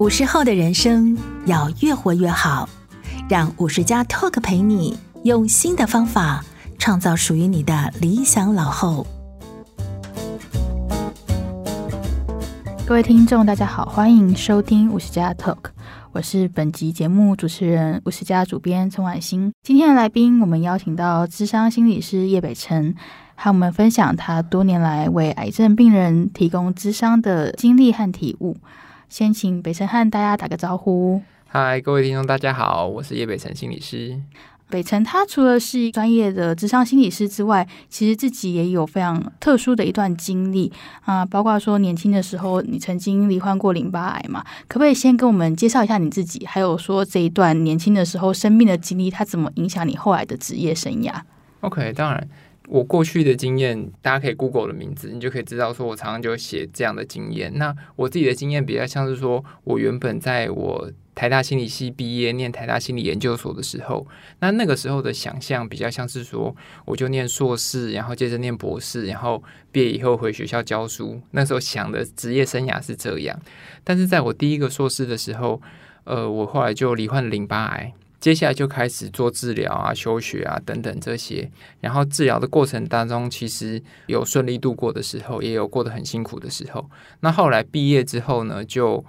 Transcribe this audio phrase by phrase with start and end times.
[0.00, 2.66] 五十后的人生要越活越好，
[3.28, 6.42] 让五十加 Talk 陪你用新的方法
[6.78, 9.06] 创造属于你的理想老后。
[12.86, 15.64] 各位听众，大家好，欢迎收听五十加 Talk，
[16.12, 19.52] 我是本集节目主持人五十加主编陈婉欣。
[19.62, 22.94] 今天的来宾，我们邀请到智商心理师叶北辰，
[23.34, 28.56] 和我们分享他多年来为癌症病人提供智商的经历和体悟。
[29.10, 31.20] 先请北辰和大家打个招呼。
[31.48, 34.16] 嗨，各位听众，大家好，我是叶北辰心理师。
[34.68, 40.72] 北辰他除了是专业的智商心理师之外，其实自己也有非常特殊的一段经历
[41.04, 51.12] 啊，包括说年轻的时候你曾经罹患过淋巴癌嘛，可不可以先跟我们介绍一下你自己，还有说这一段年轻的时候生病的经历，它怎么影响你后来的职业生涯
[51.62, 52.28] ？OK，当然。
[52.70, 57.52] 我过去的经验，大家可以 Google 的名字，你就可以知道说，我常常就写这样的经验。
[57.56, 64.06] 那我自己的经验比较像是说，我原本在我台大心理系毕业，念台大心理研究所的时候，
[64.38, 66.54] 那那个时候的想象比较像是说，
[66.84, 71.20] 我就念硕士，然后接着念博士，然后毕业以后回学校教书。
[71.32, 73.36] 那时候想的职业生涯是这样。
[73.82, 75.60] 但是在我第一个硕士的时候，
[76.04, 77.92] 呃，我后来就罹患淋巴癌。
[78.20, 86.88] 接下来就开始做治疗啊、休学啊等等这些，然后治疗的过程当中，其实有顺利度过的时候，也有过得很辛苦的时候。
[87.20, 89.02] 那后来毕业之后呢，就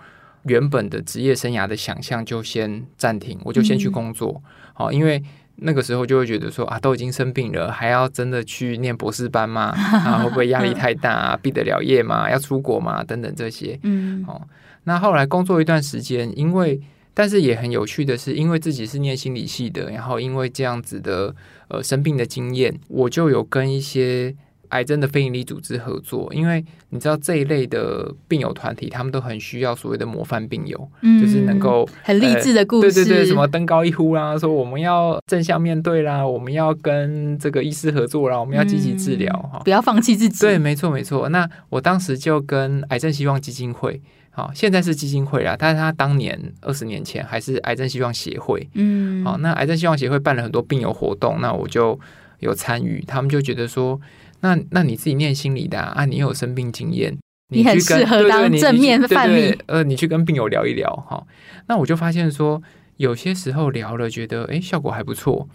[0.44, 4.42] 原本的职业生涯的想象就先暂停，我就先去工作。
[4.74, 5.22] 好、嗯，因为
[5.58, 9.74] 那个时候就会觉得说啊，都已经生病了，还要真的去念博士班吗？
[9.76, 11.40] 啊，会不会压力太大啊？
[11.42, 12.32] 毕得了业吗？
[12.32, 13.04] 要出国吗？
[13.04, 13.78] 等等这些。
[13.84, 14.48] 嗯，好。
[14.86, 16.82] 那后来工作一段时间，因为
[17.14, 21.36] 但是也很有趣的是，因为自己是念心理系的，然后因为这样子的
[21.68, 24.34] 呃生病的经验，我就有跟一些
[24.70, 26.34] 癌症的非营利组织合作。
[26.34, 40.40] 因为你知道这一类的病友团体，他们都很需要所谓的模范病友，嗯、就是能够很励志的故事，呃，对对对，什么登高一呼啦，说我们要正向面对啦，我们要跟这个医师合作啦，我们要积极治疗哈，嗯，不要放弃自己。
[40.40, 41.28] 对，没错没错。
[41.28, 44.02] 那我当时就跟癌症希望基金会。
[44.34, 48.66] 好，现在是基金会啦，但是他当年二十年前还是癌症希望协会。
[48.76, 52.00] 嗯，好，那癌症希望协会办了很多病友活动，那我就
[52.40, 53.04] 有参与。
[53.06, 54.00] 他们就觉得说，
[54.40, 57.18] 那那你自己念心理的啊，啊你有生病经验，
[57.50, 59.58] 你很适合当正面范例。
[59.66, 61.22] 呃，你去跟病友聊一聊哈。
[61.68, 62.64] 那我就发现说，
[62.96, 65.48] 有些时候聊了，觉得诶效果还不错。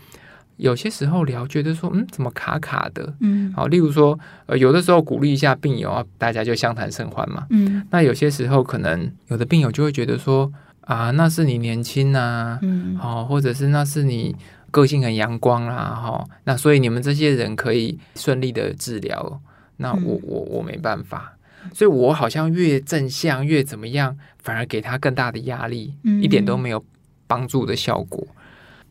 [0.56, 3.14] 有些时候聊，觉得说，嗯，怎么卡卡的？
[3.20, 7.46] 嗯，好，例如说，呃，有的时候鼓励一下病友啊，大家就相谈甚欢嘛。
[7.50, 10.50] 嗯，那有些时候可能有的病友就会觉得说，
[10.82, 14.34] 啊，那是你年轻呐、啊，嗯，好，或者是那是你
[14.70, 19.40] 个性很阳光啦，哈，那所以你们这些人可以顺利的治疗，
[19.76, 21.36] 那我我我没办法，
[21.74, 26.82] 所以我好像越正向越怎么样，反而给他更大的压力，嗯，一点都没有
[27.26, 28.26] 帮助的效果。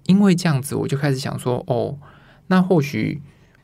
[0.07, 1.97] 因为这样子，我就开始想说，哦，
[2.47, 3.21] 那或许，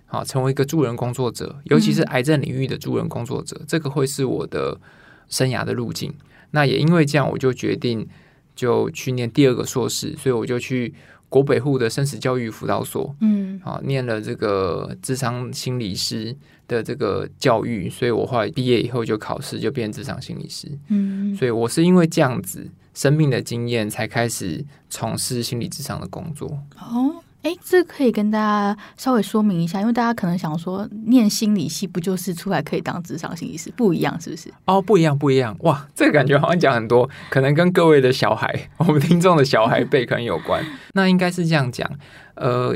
[0.08, 4.80] 啊，成为一个助人工作者，尤其是癌症领域的助人工作者，嗯、这个会是我的
[5.28, 6.14] 生涯的路径。
[6.52, 8.08] 那也因为这样，我就决定
[8.56, 10.94] 就去念第二个硕士，所以我就去
[11.30, 16.36] 国北户的生死教育辅导所，嗯，啊，念了这个智商心理师
[16.68, 22.70] 的这个教育，所以我后来毕业以后就考试，就变智商心理师，嗯，所以我是因为这样子。
[22.94, 26.48] 生命的经验才开始从事心理咨商的工作。
[26.78, 33.72] 哦，哎，这可以跟大家稍微说明一下，因为大家可能想说，念心理系不就是出来可以当职场心理师？
[33.76, 34.54] 不一样，是不是？
[34.66, 35.56] 哦，不一样，不一样。
[35.62, 40.64] 哇，这个感觉好像讲很多，可能跟各位的小孩，我们听众的小孩辈可能有关。
[40.94, 41.90] 那应该是这样讲，
[42.36, 42.76] 呃，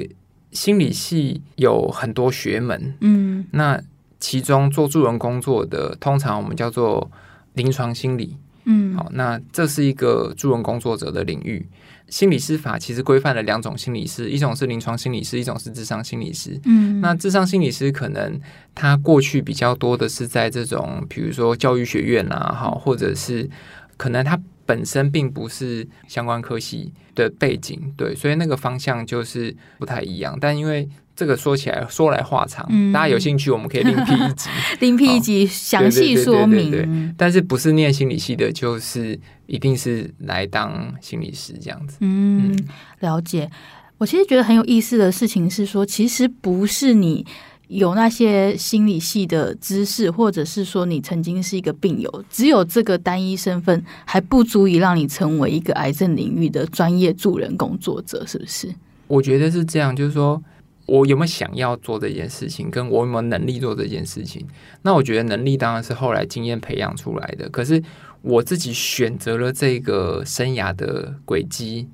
[0.52, 3.80] 心理系有很多学门，嗯，那
[4.20, 7.12] 其中做助人工作的，通常我们叫做
[7.54, 8.38] 临床心理。
[8.66, 11.68] 嗯，好，那这是一个助人工作者的领域。
[12.08, 16.60] 心理师法其实规范了两种心理师，一种是临床心理师，一种是智商心理师。
[16.66, 18.40] 嗯，那智商心理师可能
[18.76, 23.50] 他过去比较多的是在这种，比如说教育学院啊，好，或者是
[23.98, 30.38] 可能他本身并不是相关科系的背景，对，所以那个方向就是不太一样。
[30.40, 34.50] 但因为这个说起来说来话长，嗯、大家有兴趣，我们可以另辟一集，
[34.82, 37.14] 另辟一集详细说明。
[37.18, 41.98] 但是不是念心理系的，就是一定是来当心理师这样子。
[42.02, 42.68] 嗯，嗯
[43.00, 43.50] 了解。
[43.98, 47.26] 我其实觉得很有意思的事情是说，其实不是你
[47.68, 58.74] 有那些心理系的知识，或者是说你曾经是一个病友，只有这个单一身份还不足以让你成为一个癌症领域的专业助人工作者，是不是？
[59.08, 60.42] 我觉得是这样，就是说。
[60.88, 64.46] 我有没有想要做这件事情，跟我有没有能力做这件事情？
[64.84, 67.50] 那我觉得能力当然是后来经验培养出来的。
[67.50, 67.82] 可是
[68.22, 71.90] 我自己选择了这个生涯的轨迹，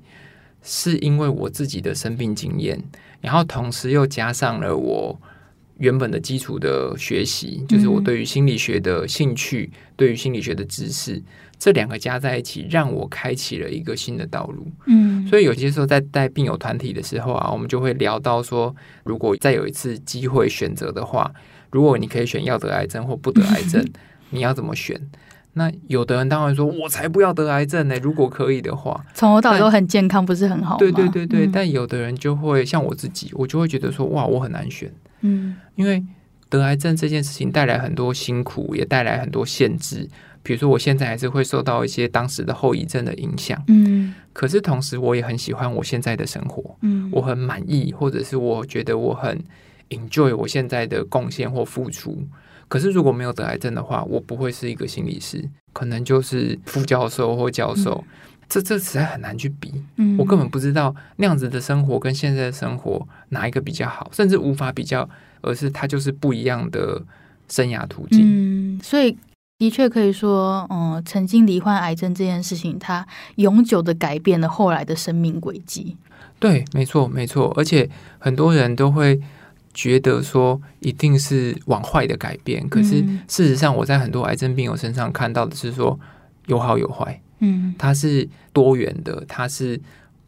[0.62, 2.84] 是因为我自己的生病经验，
[3.22, 5.18] 然后同时又加上了我
[5.82, 11.20] 原本的基础的学习，就是我对于心理学的兴趣，嗯、对于心理学的知识。
[11.58, 14.64] 这两个加在一起，让我开启了一个新的道路。
[14.86, 21.32] 嗯，所以有些时候在带病友团体的时候啊，我们就会聊到说，如果再有一次机会选择的话，
[21.72, 23.84] 如果你可以选要得癌症或不得癌症，
[24.30, 25.00] 你要怎么选？
[25.54, 27.96] 那有的人当然说，我才不要得癌症呢。
[28.00, 30.78] 如果可以的话，从头到尾都很健康，不是很好吗？
[30.78, 31.46] 对对对对。
[31.46, 34.92] 嗯，但有的人就会像我自己，我就会觉得说，哇，我很难选。
[35.22, 36.04] 嗯，因为
[36.48, 40.08] 得癌症这件事情带来很多辛苦，也带来很多限制。
[40.44, 49.40] 比如说，我现在还是会受到一些当时的后遗症的影响，嗯，可是同时我也很喜欢我现在的生活，嗯，我很满意，或者是我觉得我很
[49.90, 52.26] enjoy 我现在的贡献或付出。
[52.66, 65.08] 可是如果没有得癌症的话，我不会是一个心理师，可能就是副教授或教授，嗯，这这实在很难去比，嗯，我根本不知道那样子的生活跟现在的生活哪一个比较好，甚至无法比较，
[65.40, 67.02] 而是它就是不一样的
[67.48, 69.16] 生涯途径，嗯，所以。
[69.58, 73.06] 的确可以说，嗯，曾经罹患癌症这件事情，它
[73.36, 75.96] 永久的改变了后来的生命轨迹。
[76.40, 77.54] 对，没错，没错。
[77.56, 77.88] 而且
[78.18, 79.20] 很多人都会
[79.72, 82.68] 觉得说，一定是往坏的改变。
[82.68, 85.96] 可是事实上，我在很多癌症病友身上看到的是说，
[86.46, 87.20] 有好有坏。
[87.42, 89.78] 嗯，它是多元的，它是。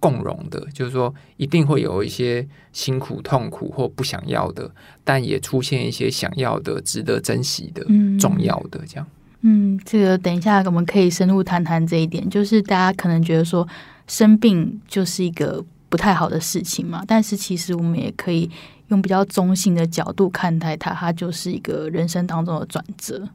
[0.00, 4.70] 共融的，就是说，一定会有一些辛苦、痛苦或不想要的，
[5.02, 9.06] 但也出现一些想要的、值得珍惜的、嗯、重要的这样。
[9.40, 12.28] 嗯，这个等一下我们可以深入谈谈这一点。
[12.28, 13.66] 就是大家可能觉得说
[14.06, 18.50] 生病就是一个不太好的事情嘛，但是其实我们也可以
[18.88, 23.26] 用比较中性的角度看待它，它就是一个人生当中的转折。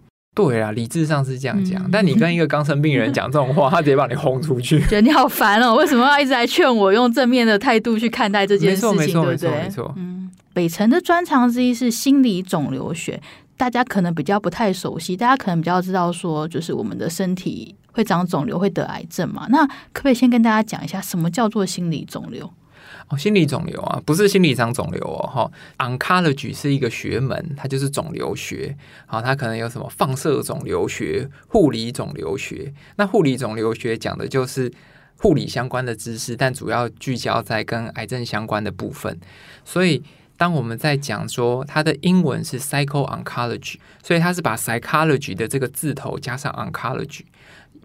[0.45, 5.75] 对啊，理智上是这样讲，嗯、但你跟一个刚生病人讲这种话， 他直接把你轰出去，觉得你好烦哦！
[5.75, 8.95] 为什么要一直来劝我用正面的态度去看待这件事情？
[8.95, 9.51] 没错，对不对？
[9.63, 9.93] 没错。
[9.97, 13.21] 嗯，北辰的专长之一是心理肿瘤学，
[13.57, 19.45] 大家可能比较不太熟悉，大家可能比较知道说，就是我们的身体会长肿瘤，会得癌症嘛。
[19.49, 22.49] 那可不可以先跟大家讲一下，什么叫做心理肿瘤？
[23.09, 25.51] 哦，心理肿瘤啊，不是心理上肿瘤哦，哈。
[25.79, 28.77] Oncology 是一个学门，它就是肿瘤学。
[29.07, 32.71] 好，它可能有什么放射肿瘤学、护理肿瘤学。
[32.97, 34.71] 那护理肿瘤学讲的就是
[35.17, 39.19] 护理相关的知识，但主要聚焦在跟癌症相关的部分。
[39.65, 40.03] 所以，
[40.37, 47.23] 当我们在讲说它的英文是 Psycho-Oncology，所以它是把 Psychology 的这个字头加上 Oncology，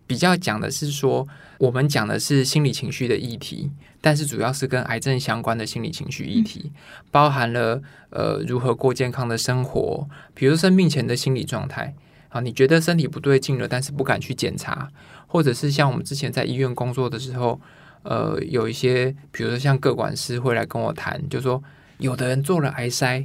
[0.07, 1.27] 比较讲的是说，
[1.59, 3.71] 我们讲的是心理情绪的议题。
[4.01, 6.71] 但是主要是跟癌症相关的心理情绪议题，
[7.11, 7.81] 包含了
[8.11, 11.95] 呃如何过健康的生活，比如生病前的心理状态。
[12.29, 14.91] 啊，你觉得身体不对劲了，但是不敢去检查，
[15.29, 17.61] 或者是像我们之前在医院工作的时候，
[18.03, 21.63] 呃，有一些比如说像各管师会来跟我谈，就说
[21.99, 23.25] 有的人做了癌筛，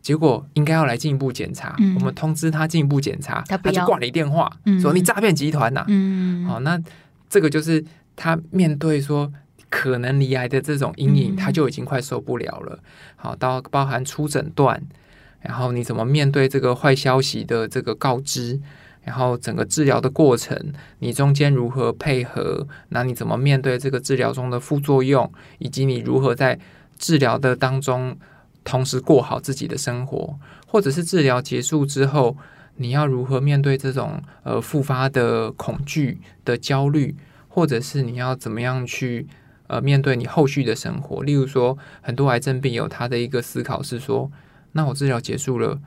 [0.00, 6.80] 结果应该要来进一步检查，嗯、我们通知他进一步检查，他，他就挂你电话，嗯、说你诈骗集团呐、啊，嗯，好，那
[7.30, 7.82] 这个就是
[8.14, 9.32] 他面对说。
[9.72, 12.76] 可能离癌的这种阴影，他就已经快受不了了。
[13.14, 14.82] 好，到包含初诊断，
[15.42, 18.60] 然后你怎么面对这个坏消息的这个告知，
[19.04, 22.66] 然后整个治疗的过程，你中间如何配合？
[22.88, 26.58] 那你怎么面对这个治疗中的副作用，以及你如何在
[26.98, 28.18] 治疗的当中
[28.64, 32.36] 同时过好自己的生活，或者是治疗结束之后，
[32.80, 37.14] 你要如何面对这种呃复发的恐惧的焦虑，
[37.46, 39.28] 或者是你要怎么样去？
[39.72, 44.28] 呃，面对你后续的生活，例如说，很多癌症病友他的一个思考是说，
[44.72, 45.78] 那我治疗结束了，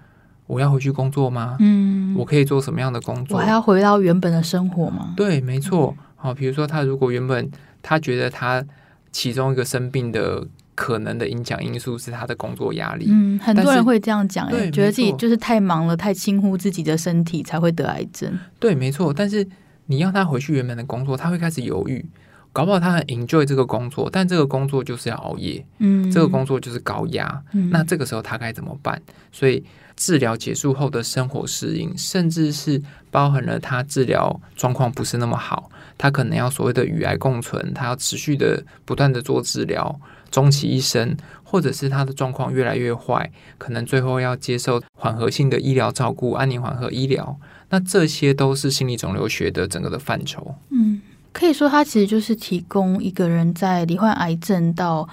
[0.47, 1.57] 我要回去工作吗？
[1.59, 3.37] 嗯，我可以做什么样的工作？
[3.37, 5.13] 我还要回到原本的生活吗？
[5.17, 5.93] 对，没错。
[6.15, 8.63] 好，比如说他如果原本他觉得他
[9.11, 18.37] 其中一个生病的可能的影响因素是他的工作压力，嗯，很多人会这样讲，对，觉得自己就是太忙了，太轻忽自己的身体才会得癌症。
[18.59, 19.13] 对，没错。
[19.13, 19.47] 但是
[19.85, 22.05] 你要他回去原本的工作，他会开始犹豫。
[22.51, 29.01] 搞不好他很 enjoy 这个工作，但这个工作就是要熬夜，嗯，这个工作就是高压，嗯，那这个时候他该怎么办？
[29.31, 29.63] 所以
[29.95, 39.99] 治疗结束后的生活适应，甚至是包含了他治疗状况不是那么好，他可能要所谓的与癌共存，他要持续的不断的做治疗，
[40.33, 47.37] 终其一生，或者是他的状况越来越坏，可能最后要接受缓和性的医疗照顾，安宁缓和医疗，
[47.69, 51.01] 那这些都是心理肿瘤学的整个的范畴，嗯。
[51.31, 55.09] 可以说，它其实就是提供一个人在罹患癌症到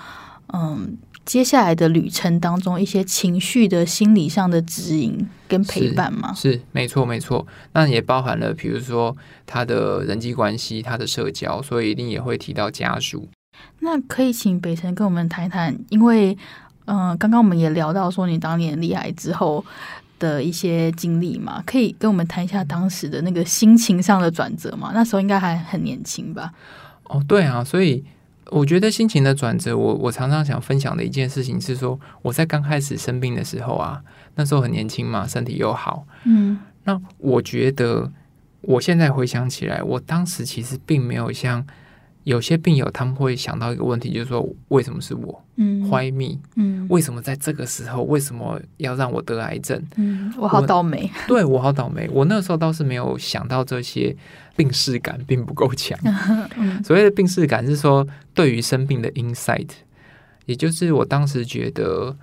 [0.53, 6.35] 嗯接下来的旅程当中一些情绪的心理上的指引跟陪伴嘛？
[6.35, 7.47] 是没错没错。
[7.73, 13.27] 那也包含了，比如说他的人际关系、他的社交，所以一定也会提到家属。
[13.81, 16.37] 那可以请北辰跟我们谈谈，因为
[16.87, 19.65] 嗯、呃，刚刚我们也聊到说你当年罹癌之后
[20.19, 24.93] 的一些经历嘛，可以跟我们谈一下当时的那个心情上的转折嘛？
[24.95, 26.53] 那时候应该还很年轻吧？
[27.05, 28.05] 哦，对啊，所以。
[28.53, 34.03] 我觉得心情的转折，我我常常想分享的一件事情是说，我在刚开始生病的时候啊，
[34.35, 38.11] 那时候很年轻嘛，身体又好，嗯，那我觉得
[38.63, 41.65] 我现在回想起来，我当时其实并没有像。
[42.25, 45.43] 有些病友他们会想到一个问题，就是说为什么是我？
[45.57, 46.39] 嗯，Why me？
[46.55, 48.03] 嗯，为什么在这个时候？
[48.03, 49.83] 为什么要让我得癌症？
[49.97, 51.11] 嗯，我好倒霉。
[51.15, 52.09] 我对我好倒霉。
[52.13, 54.15] 我那时候倒是没有想到这些，
[54.55, 55.99] 病视感并不够强。
[56.57, 59.69] 嗯，所谓的病视感是说对于生病的 insight，
[60.45, 62.15] 也就是我当时觉得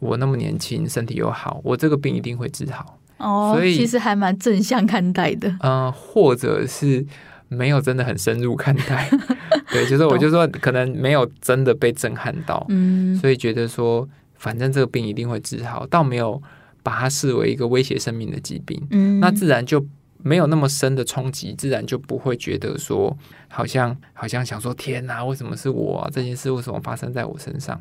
[0.00, 2.98] 我那么年轻，身体又好，我这个病一定会治好。
[3.18, 5.48] 哦，所以其实还蛮正向看待的。
[5.60, 7.06] 嗯、呃，或者是。
[7.48, 9.08] 没有真的很深入看待，
[9.70, 16.42] 对，就是我就说可能没有真的被震撼到，嗯，所以觉得说反正这个病一定会治好，倒没有
[16.82, 19.84] 把它视为一个威胁生命的疾病，嗯，那自然就
[20.18, 23.16] 没有那么深的冲击，自然就不会觉得说
[23.48, 26.10] 好像好像想说天哪，为什么是我啊？
[26.12, 27.80] 这件事为什么发生在我身上？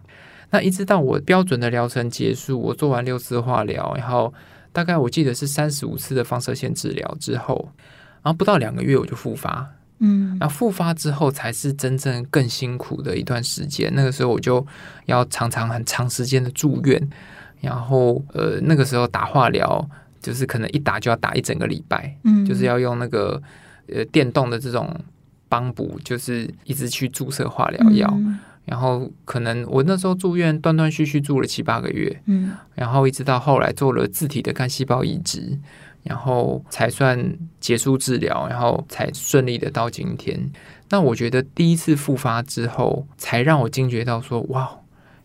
[0.52, 4.32] 那一直到我标准的疗程结束，我做完六次化疗，然后
[4.72, 7.70] 大概我记得是三十五次的放射线治疗之后。
[8.26, 13.92] 然后不到两个月我就复发，嗯，那复发之后才是真正更辛苦的一段时间。
[13.94, 14.66] 那个时候我就
[15.06, 17.10] 要常常很长时间的住院，
[17.62, 19.88] 然后呃那个时候打化疗
[20.20, 23.40] 就是可能一打就要打一整个礼拜，嗯，就是要用那个
[23.94, 24.90] 呃电动的这种
[25.48, 35.60] 帮补，就是一直去注射化疗药，嗯，然后可能我那时候住院断断续续住了七八个月，嗯，然后一直到后来做了自体的干细胞移植。
[36.06, 40.40] 然后才算结束治疗，然后才顺利的到今天。
[40.90, 44.70] 那我觉得第一次复发之后，才让我惊觉到说，哇，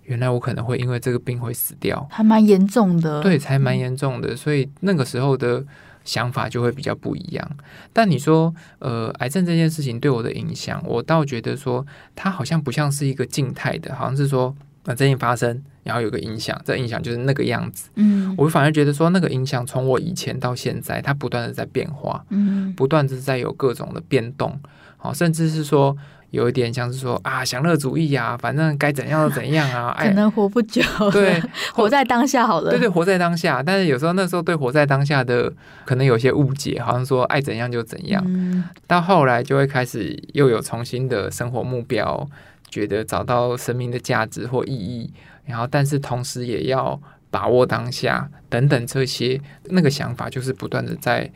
[0.03, 3.23] 原来我可能会因为这个病会死掉，还蛮严重的。
[3.23, 4.35] 对，才蛮严重的。
[4.35, 5.65] 所以那个时候的
[6.05, 7.51] 想法就会比较不一样。
[7.93, 14.55] 但你说，呃，癌症这件事情对我的影响，我倒觉得说，它好像不像是一个静态的，好像是说。
[14.83, 17.89] 把这件发生，然后有个影响，这影响就是那个样子。
[17.95, 24.59] 嗯，我反而觉得说，那个影响从我以前到现在，它不断的在变化，嗯，不断的在有各种的变动，
[24.97, 25.97] 好，甚至是说
[26.31, 31.43] 有一点像是说啊，享乐主义啊，反正该怎样就怎样啊， 可能活不久，对，
[31.75, 33.63] 活在当下好了，对对，活在当下。
[33.63, 35.53] 但是有时候那时候对活在当下的
[35.87, 42.29] 可能有些误解，好像说爱怎样就怎样，嗯，到后来就会开始又有重新的生活目标。
[42.71, 45.13] 觉得找到生命的价值或意义，
[45.45, 51.31] 然后但是同时也要把握当下等等这些那个想法，就是不断的在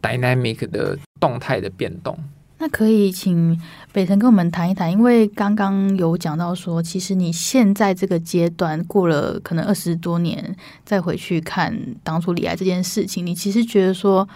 [0.00, 2.18] dynamic 的动态的变动。
[2.58, 3.60] 那可以请
[3.92, 14.28] 北辰跟我们谈一谈，因为刚刚有讲到说，其实你现在这个阶段过了可能二十多年，再回去看当初罹癌这件事情，你其实觉得说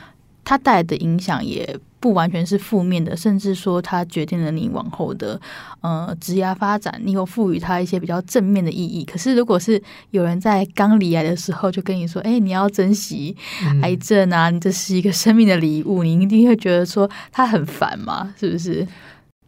[0.44, 1.78] 它带来的影响也。
[2.06, 5.40] 不完全是负面的，甚至说它决定了你往后的
[5.80, 9.04] 呃职业发展，你有赋予它一些比较正面的意义。
[9.04, 9.82] 可是，如果是
[10.12, 13.36] 有人在刚离癌的时候就跟你说：“哎，你要珍惜
[13.82, 18.32] 癌症啊，你这是一个生命的礼物。”你一定会觉得说他很烦嘛？
[18.38, 18.86] 是不是？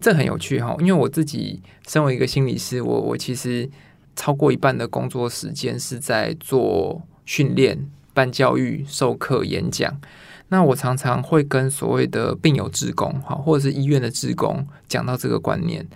[0.01, 3.71] 这很有趣哈，因为我自己身为一个心理师，我我其实
[4.17, 10.01] 超过一半的工作时间是在做训练、办教育、授课、演讲。
[10.49, 15.87] 那我常常会跟所谓的病友职工，哈，或者是医院的职工讲到这个观念。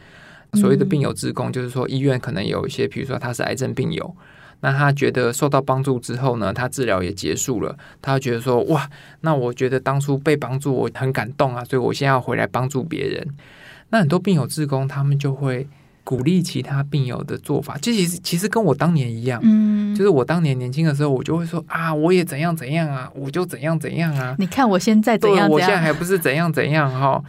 [0.54, 4.14] 所谓的病友职工，就是说医院可能有一些，比如说他是癌症病友，
[4.60, 8.88] 那他觉得受到帮助之后呢，他治疗也结束了，他觉得说哇，
[9.22, 13.26] 那我觉得当初被帮助我很感动啊，所以我现在要回来帮助别人。
[13.88, 15.66] 那很多病友职工他们就会。
[16.04, 24.34] 鼓励其他病友的做法，这其实其实跟我当年一样，嗯，就是我当年年轻的时候，我就会说啊，我也怎样怎样啊，我就怎样怎样啊。
[24.38, 27.22] 你看我现在怎样怎样，我现在还不是怎样怎样哈。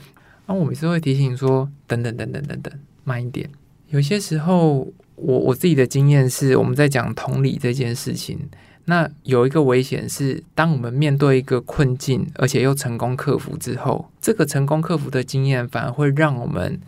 [0.48, 3.48] 然后我每次会提醒说，等等等等等等，慢一点。
[3.90, 8.40] 有些时候，我我自己的经验是，我们在讲同理这件事情，
[8.86, 16.80] 那有一个危险是，当我们面对一个困境，而且又成功克服之后，这个成功克服的经验反而会让我们。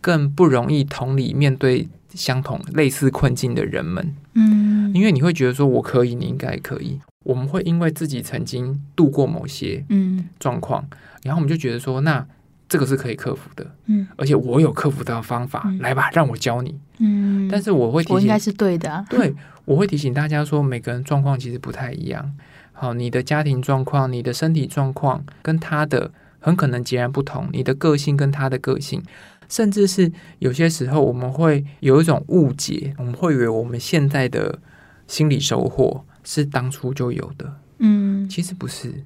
[0.00, 6.98] 更不容易同理面对相同类似困境的人们，嗯，因为你会觉得说我可以，你应该可以。
[7.24, 10.24] 我们会因为自己曾经度过某些嗯。
[10.38, 10.82] 状况，
[11.22, 12.26] 然后我们就觉得说，那
[12.68, 15.78] 这个是可以克服的，嗯，而且我有克服的方法，嗯。
[15.80, 19.34] 来吧，让我教你，嗯，但是我会提醒，我应该是对的啊，对，
[19.66, 22.32] 我会提醒大家说，每个人状况其实不太一样。
[22.72, 29.02] 好，你的家庭状况、你的身体状况跟他的很可能截然不同，你的个性跟他的个性，
[29.48, 34.58] 甚至是有些时候我们会有一种误解，我们会以为我们现在的
[35.06, 39.04] 心理收获是当初就有的，嗯，其实不是，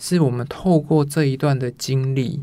[0.00, 2.42] 是我们透过这一段的经历。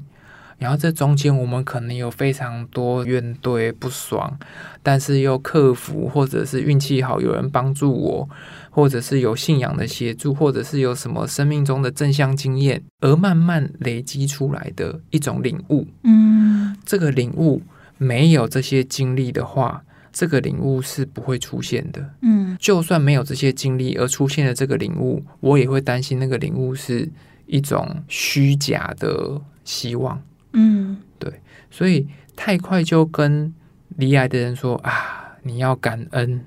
[0.58, 4.40] 然后这中间我们可能有非常多怨怼不爽，
[4.82, 8.30] 但是又克服，或者是运气好，有人帮助我，
[8.76, 15.88] 或者是有信仰的协助，或者是有什么生命中的正向经验，而慢慢累积出来的一种领悟。
[16.04, 17.62] 嗯，这个领悟
[17.98, 22.10] 没有这些经历的话，这个领悟是不会出现的。
[22.22, 27.10] 嗯，就算没有这些经历而出现了这个领悟，我也会担心那个领悟是
[27.46, 30.22] 一种虚假的希望。
[30.52, 31.32] 嗯，对，
[31.72, 32.06] 所以
[32.36, 33.54] 太快就跟
[33.96, 36.44] 离癌的人说啊，你要感恩，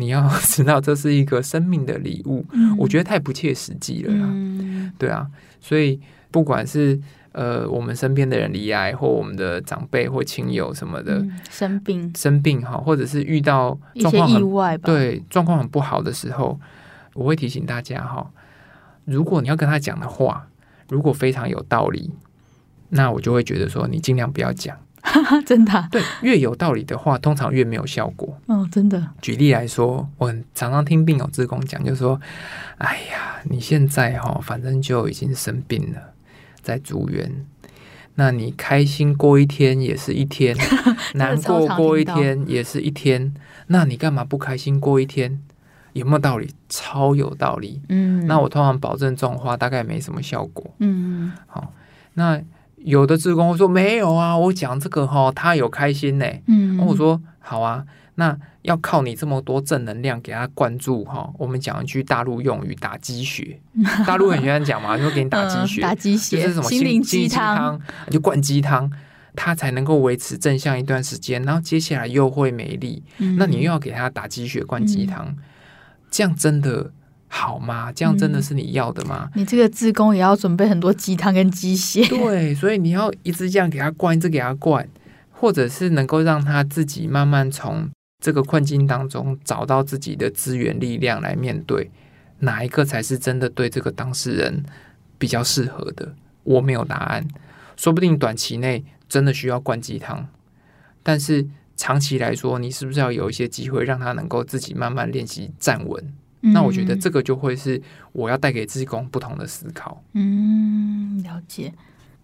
[0.00, 4.26] 你要 知道这是一个生命的礼物，嗯我觉得太不切实际了啦。
[4.26, 5.26] 嗯，对啊，
[5.60, 6.98] 所以不管是
[7.32, 16.58] 呃我们身边的人离癌，或我们的长辈或亲友什么的、嗯生病生病哈，或者是遇到状况很外吧，，对状况很不好的时候，
[17.14, 18.30] 我会提醒大家哈，
[19.04, 20.48] 如果你要跟他讲的话，
[20.88, 22.10] 如果非常有道理。
[22.92, 24.76] 那我就会觉得说，你尽量不要讲。
[25.46, 28.38] 真的啊，对，越有道理的话，通常越没有效果。
[28.46, 32.20] 哦，真的，举例来说，我很常常听病友志工讲，就说
[32.78, 36.12] ：“哎呀，你现在哈，反正就已经生病了，
[36.60, 37.46] 在住院。
[38.16, 40.54] 那你开心过一天也是一天，
[41.14, 43.32] 难过过一天也是一天。
[43.68, 45.40] 那你干嘛不开心过一天？
[45.94, 46.50] 有没有道理？
[46.68, 47.80] 超有道理。
[47.88, 50.72] 嗯，那我通常保证这种话大概没什么效果。
[50.78, 51.72] 嗯，好，
[52.14, 52.40] 那。”
[52.84, 56.26] 有的志工会说没有啊，我讲这个哈，他有开心呢。
[56.46, 57.84] 嗯，我说好啊，
[58.14, 61.30] 那要靠你这么多正能量给他灌注哈。
[61.38, 63.60] 我们讲一句大陆用语，打鸡血。
[64.06, 67.78] 大陆很喜欢讲嘛，就给你打鸡血，打鸡血，就是什么心灵鸡汤，
[68.10, 68.90] 就灌鸡汤，
[69.36, 73.02] 他才能够维持正向一段时间，然后接下来又会没力。
[73.18, 75.36] 嗯、那你又要给他打鸡血、灌鸡汤，嗯、
[76.10, 76.92] 这样真的。
[77.32, 77.92] 好吗？
[77.92, 79.30] 这样真的是你要的吗？
[79.34, 82.04] 嗯、你这个自宫也要准备很多鸡汤跟鸡血。
[82.08, 84.86] 对，所以你要一直这样给他灌，一直给他灌，
[85.30, 87.88] 或者是能够让他自己慢慢从
[88.22, 91.88] 这个困境当中找到自己的资源力量来面对，
[92.40, 94.64] 哪一个才是真的对这个当事人
[95.16, 96.14] 比较适合的？
[96.42, 97.26] 我没有答案，
[97.76, 100.26] 说不定短期内真的需要灌鸡汤，
[101.02, 106.12] 但是长期来说，你是不是要有一些机会让他能够自己慢慢练习站稳？
[106.40, 107.80] 那我觉得这个就会是
[108.12, 110.02] 我要带给志工不同的思考。
[110.14, 111.72] 嗯，了解。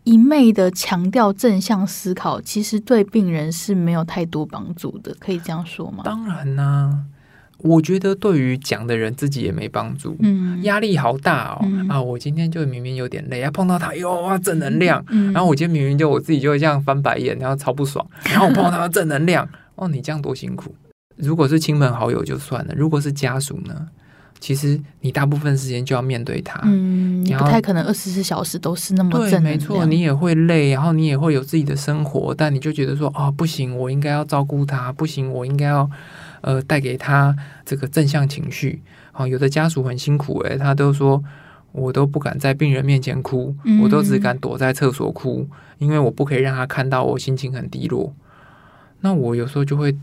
[0.04, 6.02] 一昧的强调正向思考，其实对病人是没有太多帮助的，可以这样说吗？
[6.04, 7.04] 当然啦、啊，
[7.58, 10.16] 我觉得对于讲的人自己也没帮助。
[10.20, 11.58] 嗯，压力好大哦。
[11.64, 15.04] 嗯、啊，我今天就明明有点累，啊，碰到他哟哇正能量。
[15.08, 18.06] 嗯，然后我今天明明就我自己就会这样翻白眼，然后超不爽。
[18.26, 20.72] 然后我碰到他的正能量， 哦，你这样多辛苦。
[21.16, 23.88] 如果是亲朋好友就算了，如果是家属呢？
[24.38, 29.10] 其实你大部分时间就要面对他，嗯，你不太可能二十四小时都是那么。
[29.18, 35.90] 对，没错，你也会累，然后你也会有自己的生活，但你就觉得说，哦，不行，我应该要照顾他，不行，我应该要
[36.42, 38.82] 呃带给他这个正向情绪。
[39.12, 41.22] 好、哦，有的家属很辛苦，诶，他都说
[41.72, 48.14] 我都不敢在病人面前哭，嗯、我都只敢躲在厕所哭，因为我不可以让他看到我心情很低落。
[49.00, 49.96] 那我有时候就会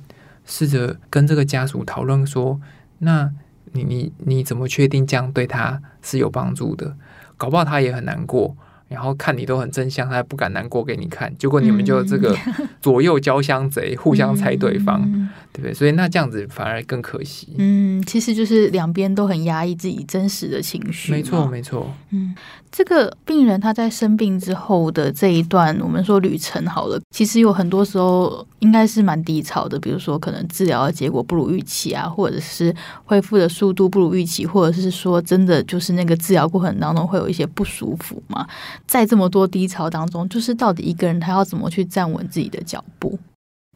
[0.43, 2.59] 试着跟这个家属讨论说，
[2.97, 3.31] 那。
[3.73, 6.95] 你你你怎么确定这样对他是有帮助的？
[7.37, 8.55] 搞不好他也很难过，
[8.87, 12.37] 然后看你都很正向，他还不敢难过给你看，结果你们就这个
[12.79, 15.73] 左右交相贼，互相猜对方，嗯、对不对？
[15.73, 17.55] 所以那这样子反而更可惜。
[17.57, 21.11] 嗯，其实就是两边都很压抑自己真实的情绪。
[21.11, 21.91] 没错，没错。
[22.11, 22.33] 嗯。
[22.75, 38.47] 这个病人他在生病之后的这一段，我们说旅程好了，其实有很多时候应该是蛮低潮的，比如说可能治疗的结果不如预期啊，或者是恢复的速度不如预期，或者是说真的就是那个治疗过程当中会有一些不舒服嘛。
[38.87, 43.19] 在这么多低潮当中，就是到底一个人他要怎么去站稳自己的脚步？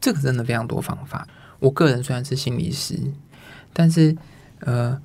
[0.02, 1.28] 这个真的非常多方法。
[1.60, 3.00] 我个人虽然是心理师，
[3.74, 4.18] 但是
[4.62, 5.00] 呃。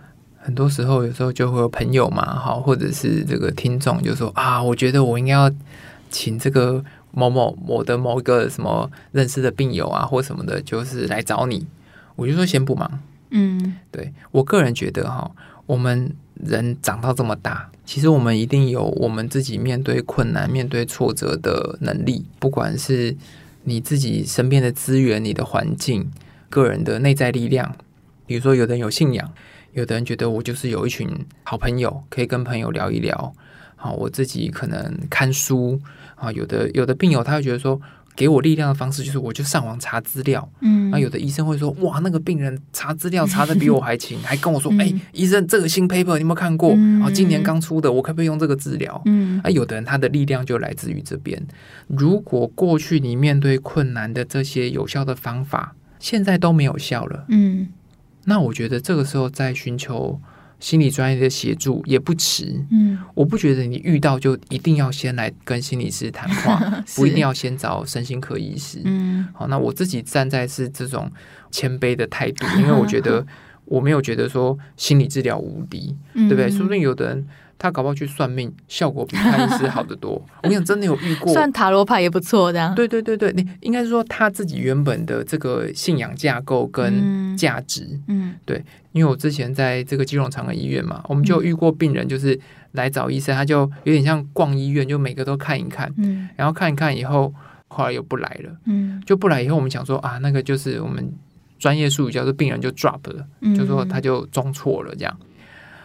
[0.44, 5.50] 很多时候，有时候就会有朋友嘛，好，或者是这个听众就说啊，我觉得我应该要
[6.10, 11.64] 请这个某某某的某一个什么认识的病友啊，或什么的，就是来找你。
[12.16, 13.00] 我就说先不忙，
[13.30, 15.30] 嗯，对，我个人觉得哈，
[15.64, 22.26] 我们人长到这么大，其实我们一定有我们自己面对困难、面对挫折的能力。
[22.38, 23.16] 不管是
[23.62, 26.10] 你自己身边的资源、你的环境、
[26.50, 27.76] 个人的内在力量，
[28.26, 29.32] 比如说有的人有信仰，
[29.72, 31.08] 有的人觉得我就是有一群
[31.44, 33.32] 好朋友，可以跟朋友聊一聊。
[33.76, 35.80] 好，我自己可能看书
[36.14, 37.80] 啊，有的有的病友他会觉得说。
[38.14, 40.46] 给我力量的方式就是，我就上网查资料。
[40.60, 46.72] 嗯，那有的医生会说，哇，那个病人查资料查的比我还勤，还跟我说，哎、嗯欸，医生，这个新 paper 你有没有看过？
[46.72, 49.00] 啊、嗯，今年刚出的，我可不可以用这个治疗？
[49.06, 51.42] 嗯，啊，有的人他的力量就来自于这边。
[51.86, 57.66] 如果过去你面对困难的这些有效的方法，现在都没有效了，嗯，
[58.24, 60.20] 那我觉得这个时候再寻求。
[60.60, 66.56] 心理专业的协助也不迟，嗯，我不觉得你遇到就一定要先来跟心理师谈话，
[66.94, 71.10] 不一定要先找身心科医师，嗯，好，那我自己站在是这种
[71.50, 73.26] 谦卑的态度，因为我觉得
[73.66, 76.48] 我没有觉得说心理治疗无敌，嗯、对不对？
[76.48, 77.26] 说不定有的人。
[77.62, 80.14] 他搞不好去算命，效果比看医师好得多。
[80.42, 82.52] 我跟你讲，真的有遇过，算塔罗牌也不错。
[82.52, 88.64] 这样，对对对对，你应该是说他自己原本的这个信仰架构跟价值，嗯，对。
[88.90, 92.38] 因为我之前在这个基隆长庚医院嘛，我们就遇过病人，就是
[92.72, 97.32] 来找医生，他就有点像逛医院，就每个都看一看，嗯，然后看一看以后，
[97.68, 101.10] 后来又不来了，嗯，就不来以后，我们想说啊，那个就是我们
[101.60, 105.18] 专业术语叫做病人就 drop 了，嗯，就说他就装错了这样，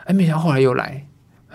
[0.06, 1.06] 哎，没想到后来又来。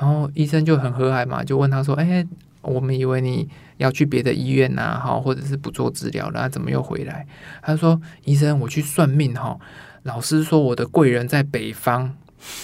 [0.03, 2.27] 然后医生就很和蔼嘛，就问他说：“哎，
[2.61, 7.25] 我们以为你要去别的医院呐，哈，或者是不做治疗了，怎么又回来？”
[7.63, 9.57] 他说：“医生，我去算命哈，
[10.03, 12.17] 老师说我的贵人在北方，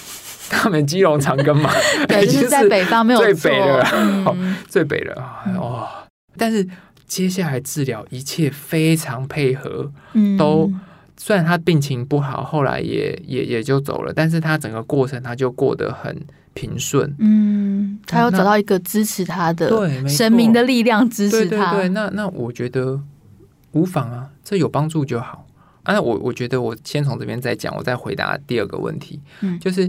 [0.50, 1.70] 他们基隆长庚嘛，
[2.08, 3.86] 对，就是在北方没有最北了，
[4.34, 5.44] 嗯、最北了啊！
[5.56, 5.88] 哦，
[6.36, 6.68] 但是
[7.06, 10.68] 接下来治疗一切非常配合，嗯、都
[11.16, 16.20] 虽然他病情不好，后来也也也就走了，但是他整个过程他就过得很。”
[16.58, 21.70] 平顺，嗯，他要找到一个支持他的，对，神明的力量支持他。
[21.70, 23.00] 对对对，那那我觉得
[23.70, 25.46] 无妨啊，这有帮助就好。
[25.84, 29.88] 啊，我我觉得我先从这边再讲，我再回答第二个问题，嗯，就是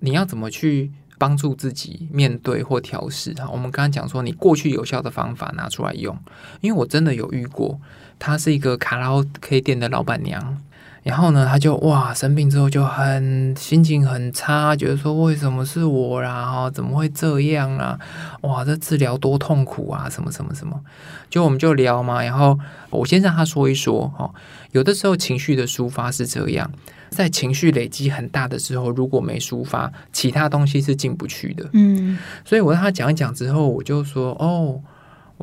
[0.00, 3.48] 你要怎么去帮助自己面对或调试哈。
[3.50, 6.14] 我们刚刚讲说，你过去有效的方法拿出来用，
[6.60, 7.80] 因为我真的有遇过，
[8.18, 10.58] 她是一个卡拉 OK 店的老板娘。
[11.02, 16.46] 然后呢，他就哇生病之后就很心情很差，觉得说为什么是我啦？
[16.46, 17.98] 哈，怎么会这样啊？
[18.42, 20.08] 哇，这治疗多痛苦啊！
[20.08, 20.80] 什么什么什么？
[21.28, 22.22] 就我们就聊嘛。
[22.22, 22.56] 然后
[22.90, 24.30] 我先让他说一说哈。
[24.70, 26.70] 有的时候情绪的抒发是这样，
[27.10, 31.68] 在情绪累积很大的时候，如果没抒发，其他东西是进不去的。
[31.72, 34.80] 嗯，所以我让他讲一讲之后，我就说哦。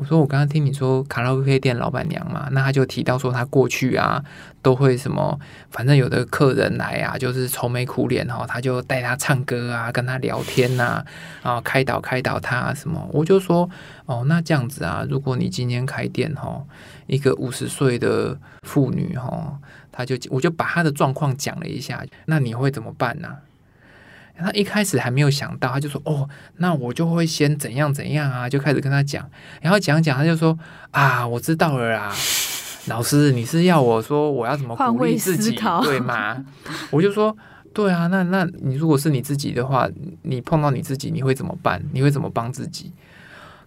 [0.00, 4.24] 我说我刚刚听你说卡拉 OK 店老板娘嘛，那他就提到说他过去啊
[4.62, 11.04] 都会什么，反正有的客人来啊，就是愁眉苦脸哈，他就带他唱歌啊，跟他聊天呐，
[11.42, 13.06] 啊开导开导他什么。
[13.12, 13.68] 我就说
[14.06, 16.64] 哦，那这样子啊，如果你今天开店哈，
[17.06, 19.58] 一个五十岁的妇女哈，
[19.92, 23.28] 他就我就把他的状况讲了一下，那你会怎么办呢？
[24.36, 29.28] 他一开始还没有想到，他就说：“哦，那我就会先怎样怎样啊，就开始跟他讲。
[29.60, 30.58] 然后讲讲，他就说：
[30.90, 32.12] 啊，我知道了啦，
[32.86, 36.44] 老师，你是要我说我要怎么鼓励自己，对吗？
[36.90, 37.36] 我就说：
[37.74, 39.88] 对啊，那那你如果是你自己的话，
[40.22, 41.82] 你碰到你自己，你会怎么办？
[41.92, 42.92] 你会怎么帮自己？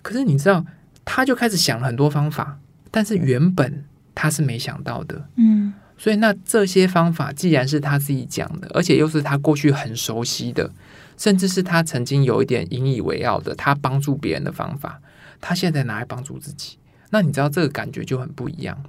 [0.02, 0.66] 可是你知道，
[1.06, 2.58] 他就开始想了很多方法，
[2.90, 5.74] 但是原本他是没想到的，嗯。”
[6.04, 10.70] 所以，那这些方法既然是他自己讲的，而且又是他过去很熟悉的，
[11.18, 15.00] 甚至是他曾经有一点引以为傲的，他帮助别人的方法，
[15.40, 16.78] 他现在拿来帮助自己，
[17.12, 18.84] 那你知道这个感觉就很不一样。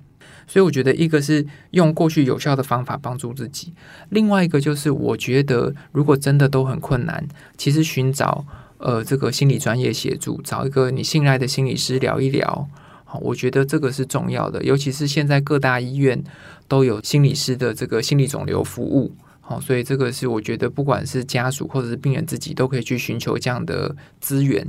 [0.48, 3.72] 所以，我觉得一个是用过去有效的方法帮助自己，
[4.08, 7.24] 另外一个就是我觉得如果真的都很困难，
[7.56, 8.44] 其实寻找
[8.78, 12.68] 呃这个心理专业协助，找一个你信赖的心理师聊一聊，
[13.04, 16.20] 好，我觉得这个是重要的，尤其是现在各大医院。
[16.68, 24.66] 都有心理师的这个心理肿瘤服务，好，所以这个是我觉得不管是家属或者是病人自己都可以去寻求这样的资源。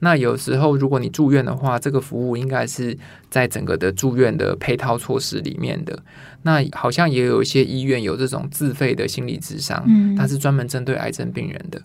[0.00, 2.98] 那有时候如果你住院的话，这个服务应该是
[3.30, 6.02] 在整个的住院的配套措施里面的。
[6.42, 11.80] 那好像也有一些医院有这种自费的心理智商，它是专门针对癌症病人的。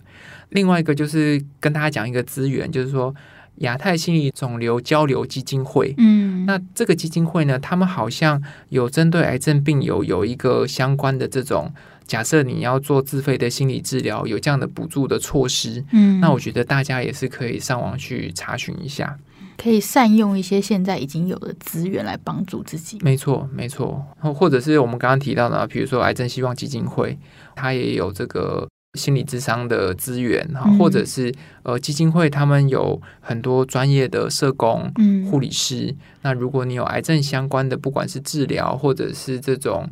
[0.50, 3.14] 另外一个就是跟大家讲一个资源，就是说。
[3.56, 11.72] 亚太心理肿瘤交流基金会，嗯，那这个基金会呢，他们好像有针对癌症病友有一个相关的这种，
[12.06, 19.16] 假设你要做自费的心理治疗，有这样的补助的措施，嗯，那我觉得大家也是可以上网去查询一下，
[19.56, 22.98] 可以善用一些现在已经有的资源来帮助自己。
[23.02, 27.16] 没错，没错，或者是我们刚刚提到的，比如说癌症希望基金会，
[27.54, 28.66] 它也有这个。
[28.98, 34.92] 心理智商的资源哈，或者是呃基金会他们有很多专业的社工、
[35.30, 35.94] 护理师。
[36.20, 39.88] 那如果你有癌症相关的，不管是治疗或者是这种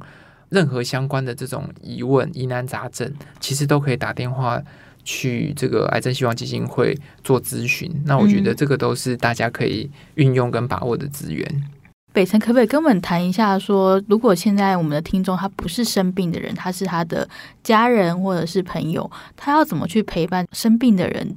[0.51, 3.11] 任何相关的这种疑问、疑难杂症，
[3.41, 4.63] 其实都可以打电话
[5.03, 7.91] 去这个癌症希望基金会做咨询。
[8.05, 11.47] 那我觉得这个都是大家可以运用跟把握的资源。
[12.13, 17.29] 北辰可不可以跟我们谈一下说，如果现在我们的听众他不是生病的人，他是他的
[17.63, 21.37] 家人或者是朋友，他要怎么去陪伴生病的人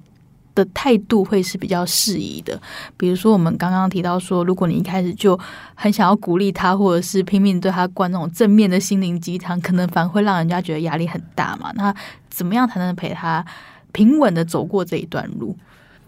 [0.55, 2.59] 的态度会是比较适宜的？
[2.97, 5.39] 比如说我们刚刚提到说，如果你一开始就
[5.75, 11.71] 很想要鼓励他，或者是拼命对他灌那种正面的心灵鸡汤，可能反而会让人家觉得压力很大嘛。
[11.75, 11.93] 那
[12.31, 13.45] 怎么样才能陪他
[13.91, 15.55] 平稳的走过这一段路？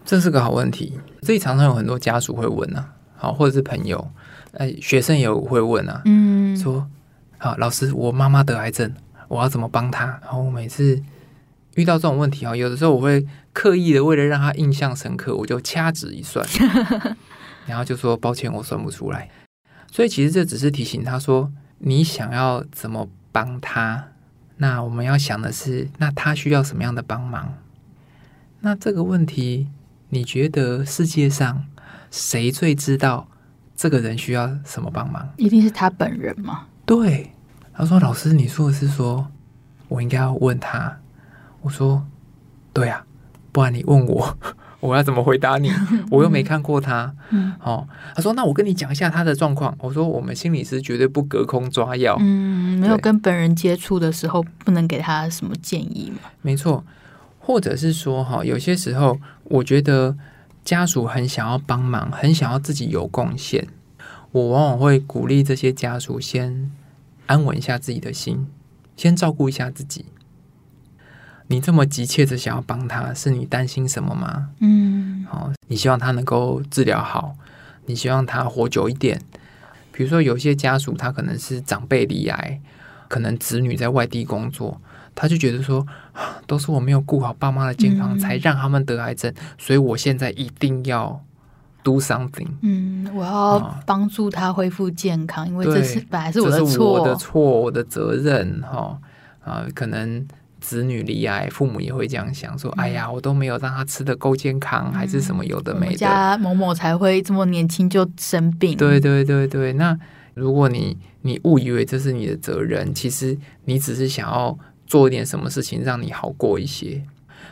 [0.04, 2.84] 这是个好问题，这里常常有很多家属会问呢、
[3.16, 4.08] 好，或者是朋友。
[4.56, 6.88] 哎，学生也会问啊，嗯，说，
[7.38, 8.92] 啊，老师，我妈妈得癌症，
[9.28, 10.18] 我要怎么帮她？
[10.22, 11.02] 然后我每次
[11.74, 16.46] 遇到这种问题啊，有的时候我会刻意的为了让她印象深刻，我就掐指一算，
[17.66, 19.28] 然后就说抱歉，我算不出来。
[19.92, 24.08] 所以其实这只是提醒他说，你想要怎么帮他？
[24.56, 27.54] 那我们要想的是，那他需要什么样的帮忙？
[28.60, 29.68] 那这个问题，
[30.08, 31.66] 你觉得世界上
[32.10, 33.28] 谁最知道？
[33.76, 35.28] 这个人需要什么帮忙？
[35.36, 36.62] 一定是他本人吗？
[36.86, 37.30] 对，
[37.74, 39.26] 他说：“老师，你说的是说
[39.88, 40.98] 我应该要问他？”
[41.60, 42.06] 我说
[42.72, 43.04] ：“对啊，
[43.52, 44.38] 不然你问我，
[44.80, 45.70] 我要怎么回答你？
[46.10, 47.14] 我又没看过他。
[47.30, 56.30] 嗯”哦，他说：“那我跟你讲一下他的状况。”我说：“我们心理师绝对不隔空抓药。”嗯，没有跟本人接触的时候，不能给他什么建议嘛？
[56.40, 56.82] 没错，
[57.38, 60.16] 或者是说哈，有些时候我觉得。
[60.66, 63.68] 家属很想要帮忙，很想要自己有贡献。
[64.32, 66.72] 我往往会鼓励这些家属先
[67.26, 68.48] 安稳一下自己的心，
[68.96, 70.06] 先照顾一下自己。
[71.46, 74.48] 你这么急切的想要帮他，是你担心什么吗？
[74.58, 77.36] 嗯，好，你希望他能够治疗好，
[77.84, 79.22] 你希望他活久一点。
[79.92, 82.60] 比如说，有些家属他可能是长辈罹癌，
[83.06, 84.80] 可能子女在外地工作。
[85.14, 85.86] 他就觉得说，
[86.46, 91.20] 都是我没有顾好爸妈的健康，才让他们得癌症，所以我现在一定要
[91.82, 92.48] do something。
[92.62, 98.62] 嗯，我要帮助他恢复健康，因为这是本来是我的错，我的错，我的责任。
[98.62, 98.98] 哈
[99.44, 100.26] 啊，可能
[100.60, 108.76] 子女罹癌，父母也会这样想，说：“哎呀，我都没有让他吃的够健康，还是什么有的没的。”我家某某才会这么年轻就生病。
[108.76, 109.96] 对对对对，那
[110.34, 114.58] 如果你你误以为这是你的责任，其实你只是想要。
[114.86, 117.02] 做一点什么事情让你好过一些，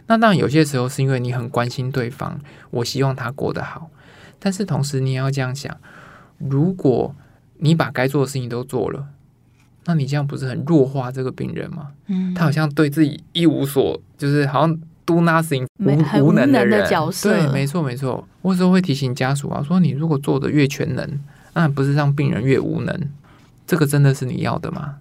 [0.06, 3.90] 那当然有些时候是因为你很关心对方，我希望他过得好。
[4.38, 5.74] 但是同时你也要这样想，
[6.38, 7.14] 如果
[7.58, 9.06] 你把该做的事情都做了，
[9.86, 11.88] 那你这样不是很弱化这个病人吗？
[12.06, 16.88] 嗯，他好像对自己一无所，就是好像 do nothing 无无能的人。
[16.88, 17.30] 角色。
[17.30, 18.26] 对，没错没错。
[18.42, 21.20] 我有时候会提醒家属啊，说你如果做的越全能，
[21.54, 23.08] 那不是让病人越无能？
[23.66, 24.96] 这个真的是你要的吗？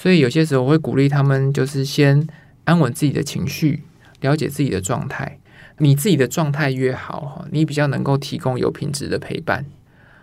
[0.00, 2.26] 所以有些时候我会鼓励他们，就是先
[2.64, 3.82] 安稳自己的情绪，
[4.22, 5.38] 了解自己的状态。
[5.76, 9.62] 你自己的状态越好哈，你比较能够提供有品质的陪伴。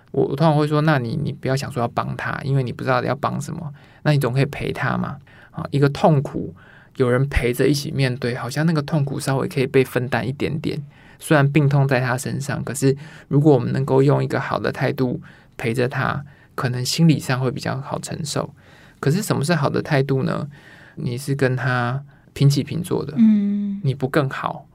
[0.09, 5.17] 我我通常会说，那你你不要想说要帮他，因为你不知道要帮什么，那你总可以陪他嘛。
[5.51, 6.55] 啊，一个痛苦
[6.95, 10.81] 有人陪着一起面对，好像那个痛苦稍微可以被分担一点点。
[11.19, 15.21] 虽然病痛在他身上，可是如果我们能够用一个好的态度
[15.55, 18.51] 陪着他，可能心理上会比较好承受。
[18.99, 20.47] 可是什么是好的态度呢？
[20.95, 24.67] 你是跟他平起平坐的，嗯，你不更好，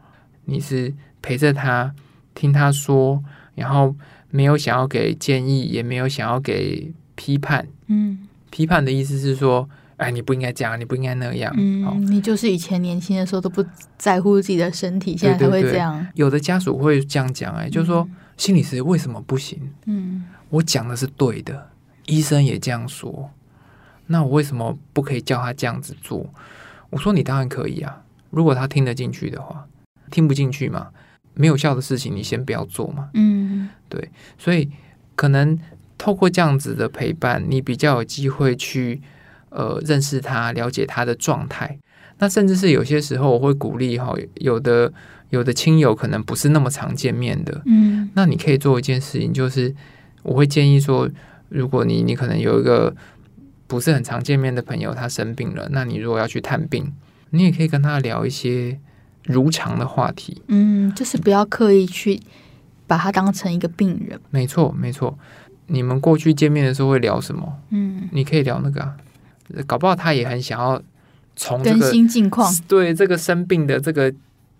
[0.45, 1.93] 你是陪着他
[2.35, 3.23] 听他说，
[3.57, 3.95] 然后
[4.31, 13.65] 没有想要给建议，也没有想要给批判，嗯，批判的意思是说，哎，你不应该这样，你不应该那样，嗯，哦，你就是以前年轻的时候都不
[13.99, 15.99] 在乎自己的身体，现在才会这样。
[15.99, 19.59] 对对对，有的家属会这样讲，哎，就是说，嗯，心理师为什么不行？
[19.87, 21.71] 嗯，我讲的是对的，
[22.07, 23.29] 医生也这样说。
[24.13, 26.29] 那我为什么不可以叫他这样子做？
[26.91, 29.67] 我说你当然可以啊，如果他听得进去的话，
[30.11, 30.89] 听不进去嘛，
[31.33, 33.09] 没有效的事情你先不要做嘛。
[33.15, 34.71] 嗯，对，所以
[35.17, 35.59] 可能
[35.97, 39.01] 透过这样子的陪伴，你比较有机会去
[39.49, 41.79] 呃认识他，了解他的状态。
[42.19, 44.93] 那甚至是有些时候我会鼓励哈，有的
[45.31, 49.75] 有的亲友可能不是那么常见面的，嗯，那你可以做一件事情，就是
[50.23, 51.09] 我会建议说，
[51.49, 52.95] 如果你你可能有一个。
[53.73, 56.93] 不是很常见面的朋友，他生病了，那你如果要去探病，
[57.31, 58.79] 你也可以跟他聊一些
[59.25, 60.43] 如常的话题。
[60.49, 62.21] 嗯，就是不要刻意去
[62.87, 64.21] 把他当成一个病人。
[64.29, 65.19] 没错，没错。
[65.69, 67.51] 你们过去见面的时候会聊什么？
[67.71, 68.95] 嗯，你可以聊那个啊，
[69.67, 70.83] 搞不好他也很想要
[71.35, 74.13] 从这个更新近况，对这个生病的这个。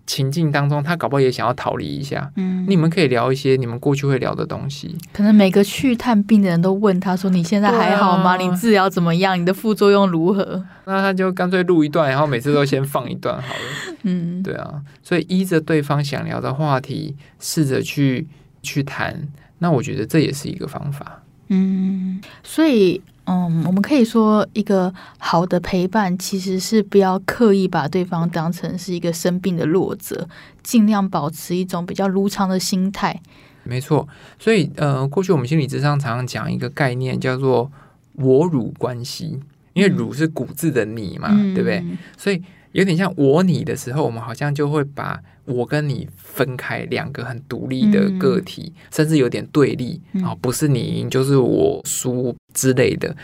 [0.05, 2.29] 情境当中，他搞不好也想要逃离一下。
[2.35, 4.95] 嗯，你们可以聊一些你们过去会聊的东西。
[5.13, 8.35] 可能每个去探病的人都问他说：“你现在还好吗？
[8.35, 9.39] 啊、你治疗怎么样？
[9.39, 13.95] 你的副作用如何？”那他就干脆录一段，然后每次都先放一段好了。
[14.03, 18.27] 嗯，对啊，所以依着对方想聊的话题，试着去
[18.61, 19.27] 去谈。
[19.59, 21.23] 那我觉得这也是一个方法。
[21.47, 23.01] 嗯，所以。
[23.25, 30.27] 嗯，我们可以说，一个好的陪伴其实是不要刻意把对方当成是一个生病的弱者，
[30.61, 33.21] 尽量保持一种比较如常的心态。
[33.63, 34.05] 没错，
[34.37, 37.71] 所以呃，过去我们心理智商常常讲一个概念，叫做
[38.15, 39.39] “我汝关系”，
[39.71, 41.81] 因为“汝”是古字的“你”嘛，嗯、对不对？
[42.17, 42.41] 所以
[42.73, 52.35] 有点像“我你”的时候，我们好像就会把我跟你分开，两个很独立的个体，嗯、甚至有点对立啊、哦，不是你赢就是我输。
[52.53, 53.15] 之类的，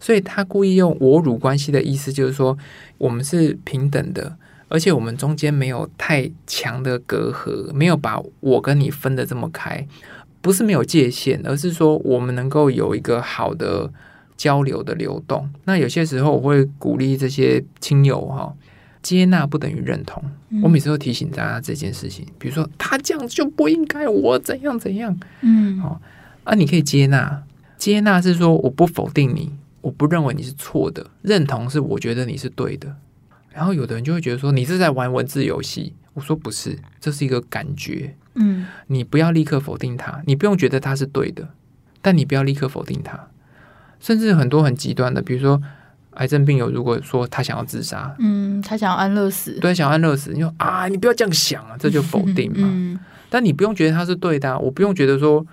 [0.00, 2.56] 所以他故意用“我辱关系”的意思，就是说
[2.98, 4.36] 我们是平等的，
[4.68, 9.84] 而且我们中间没有太强的隔阂，没有把我跟你分得这么开，
[10.40, 13.92] 不是没有界限，而是说我们能够有一个好的
[14.36, 15.50] 交流的流动。
[15.64, 18.54] 那有些时候，我会鼓励这些亲友哈，
[19.06, 20.20] 接纳不等于认同。
[20.64, 26.00] 我每次都提醒大家这件事情，比如说他这样就不应该，我怎样怎样，嗯，好
[26.42, 27.40] 啊，你可以接纳。
[27.78, 31.06] 接纳是说我不否定你，我不认为你是错的。
[31.22, 32.96] 认同是我觉得你是对的。
[33.52, 35.92] 然后有的人就会觉得说你是在玩文字游戏。
[36.14, 38.12] 我说不是，这是一个感觉。
[38.34, 41.48] 嗯，你不要立刻否定他，你不用觉得他是对的，
[42.02, 43.28] 但你不要立刻否定他。
[44.00, 45.62] 甚至很多很极端的，比如说
[46.16, 52.58] 癌症病友，如果说他想要自杀，嗯，他想要安乐死，对，想要安乐死，你说啊，你不要这样想啊， 这就否定嘛。
[52.60, 52.98] 嗯，
[53.30, 55.46] 但你不用觉得他是对的啊，我不用觉得说。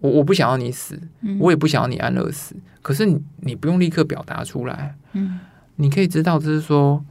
[0.00, 1.00] 我我不想要你死，
[1.40, 2.54] 我也不想要你安乐死。
[2.56, 5.40] 嗯、可是你你不用立刻表达出来，嗯，
[5.76, 7.02] 你可以知道，就是说，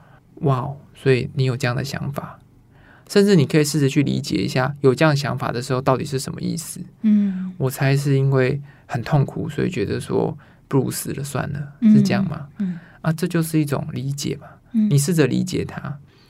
[0.42, 2.38] 哇，所以你有这样的想法，
[3.10, 6.80] 甚至你可以试着去理解一下，有这样想法的时候到底是什么意思。
[7.02, 10.38] 嗯，我猜是因为很痛苦，所以觉得说
[10.68, 12.46] 不如死了算了，是这样吗？
[12.60, 14.48] 嗯，啊，这就是一种理解嘛。
[14.74, 15.80] 嗯，你试着理解他，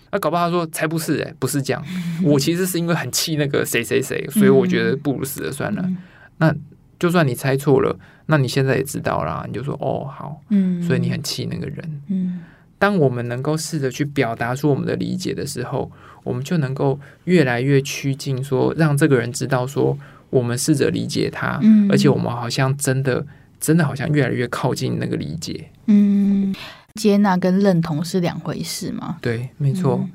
[0.09, 1.81] 啊，搞不好他说才不是哎、欸，不是这样，
[2.21, 5.81] 我其实是因为很气那个谁谁谁，所以我觉得不如死了算了。
[5.85, 5.97] 嗯
[6.39, 6.53] 那
[6.99, 9.45] 就算你猜错了，那你现在也知道啦。
[9.47, 12.41] 你就说哦，好，嗯，所以你很气那个人，嗯。
[12.79, 15.89] 当我们能够试着去表达出我们的理解的时候，
[16.23, 19.97] 我们就能够越来越趋近，说让这个人知道，说
[20.29, 23.25] 我们试着理解他，嗯，而且我们好像真的，
[23.63, 26.53] 真的好像越来越靠近那个理解，嗯。
[27.01, 29.17] 接纳跟认同是两回事吗？
[29.19, 29.99] 对，没错。
[30.03, 30.11] 嗯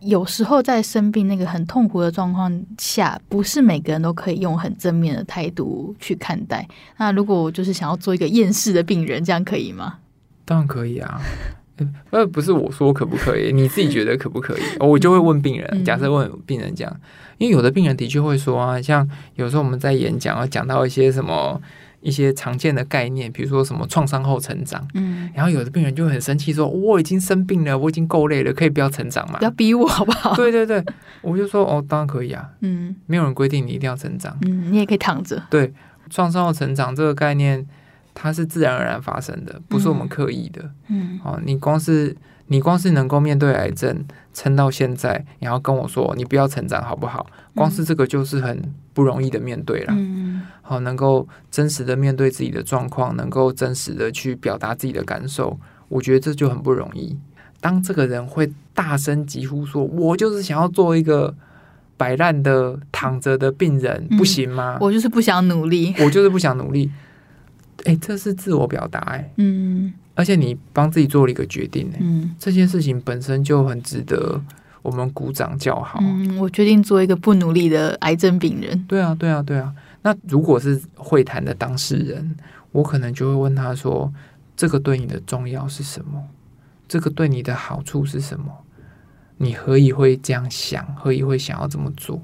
[0.00, 6.66] 有时候在生病那个很痛苦的状况下，不是每个人都可以用很正面的态度去看待。
[6.96, 9.98] 那如果我就是想要做一个厌世的病人，这样可以吗？
[10.44, 11.20] 当然可以啊，
[12.10, 14.62] 呃，不是我说可不可以，你自己觉得可不可以？
[14.80, 16.90] 我就会问病人，假设问病人讲，
[17.38, 21.60] 因为有的病人的确会说啊，像有时候我们在演讲要讲到一些什么。
[22.02, 29.38] 一些常见的概念，比如说什么创伤后成长，嗯，然后有的病人就很生气说：“我已经生病了，我已经够累了，可以不要成长嘛？
[29.38, 30.84] 不要逼我好不好？”对对对，
[31.22, 35.72] 我就说：“哦，当然可以啊，嗯，没有人规定你一定要成长，嗯，你也可以躺着。”对，
[36.10, 37.66] 创伤后成长这个概念，
[38.12, 42.16] 它是自然而然发生的，不是我们刻意的，嗯，哦，你光是。
[42.48, 47.26] 你光是能够面对癌症撑到现在，然后跟我说你不要成长好不好？
[47.54, 49.94] 光是这个就是很不容易的面对了。
[49.96, 57.16] 嗯，好，能够真实的面对自己的状况，能够真实的去表达自己的感受，我觉得这就很不容易。
[57.60, 61.34] 当这个人会大声疾呼说：“我就是想要做一个
[61.96, 66.90] 摆烂的躺着的病人，不行吗？”我就是不想努力，我就是不想努力。
[67.84, 69.92] 哎，这是自我表达，哎，嗯。
[70.14, 74.38] 而且你帮自己做了一个决定，嗯，这件事情本身就很值得
[74.82, 75.98] 我们鼓掌叫好。
[76.02, 78.84] 嗯，我决定做一个不努力的癌症病人。
[78.86, 79.72] 对啊，对啊，对啊。
[80.02, 82.36] 那如果是会谈的当事人，
[82.72, 84.12] 我可能就会问他说
[84.56, 86.22] ：“这个对你的重要是什么？
[86.88, 88.46] 这个对你的好处是什么？
[89.38, 90.84] 你何以会这样想？
[90.94, 92.20] 何以会想要这么做？”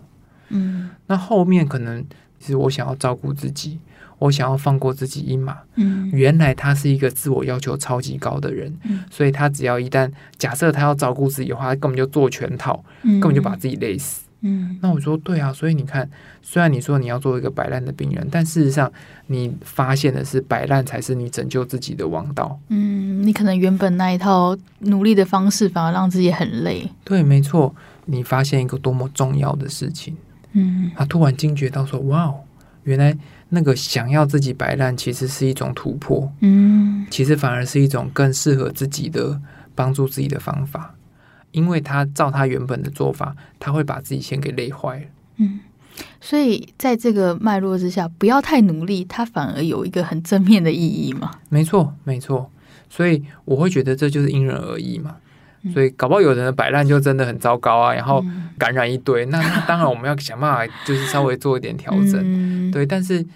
[0.51, 2.05] 嗯，那后面可能
[2.40, 3.79] 是我想要照顾自己。
[4.18, 5.59] 我想要放过自己一马。
[5.76, 14.23] 嗯，原来他是一个自我要求超级高的人，嗯，所以他只要一旦假设他要照顾自己的话，他根本就做全套，嗯，根本就把自己累死。
[14.40, 16.08] 嗯，那我说对啊，所以你看，
[16.42, 18.88] 虽然你说你要做一个摆烂的病人，但事实上
[19.27, 22.56] 你发现的是摆烂才是你拯救自己的王道。
[22.69, 26.88] 嗯，你可能原本那一套努力的方式反而让自己很累。
[27.02, 30.16] 对，没错，你发现一个多么重要的事情。
[30.52, 32.33] 嗯，他突然惊觉到说：“哇，
[32.89, 33.17] 原来。”
[33.51, 36.31] 那个想要自己摆烂，其实是一种突破。
[36.41, 39.41] 嗯，其实反而是一种更适合自己的
[39.75, 40.95] 帮助自己的方法，
[41.53, 45.07] 因为他照他原本的做法，他会把自己先给累坏了。
[45.39, 45.61] 嗯，
[46.21, 51.31] 所以在这个脉络之下，不要太努力，它反而有一个很正面的意义嘛。
[51.49, 52.51] 没错，没错。
[52.91, 55.17] 所以我会觉得这就是因人而异嘛。
[55.73, 58.25] 所以搞不好有人的摆烂就真的很糟糕啊，然后
[58.56, 59.27] 感染一堆。
[59.27, 62.21] 那那当然我们要想办法，就是稍微做一点调整。
[62.23, 63.27] 嗯、对，但是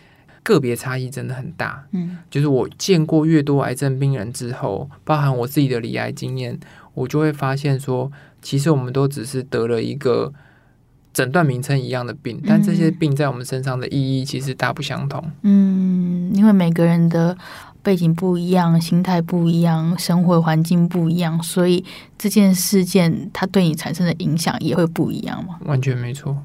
[0.43, 1.85] 个别差异真的很大。
[1.91, 6.59] 嗯，就是我见过越多癌症病人之后，包含我自己的理癌经验，
[6.95, 8.11] 我就会发现说，
[8.41, 10.33] 其实我们都只是得了一个
[11.13, 15.29] 诊断名称一样的病，但这些病在我们身上的意义其实大不相同。
[15.43, 17.37] 嗯，因为每个人的。
[17.83, 21.85] 背景不一样，心态不一样，生活环境不一样，所以
[22.17, 25.59] 这件事件它对你产生的影响也会不一样吗？
[25.65, 26.37] 完全没错。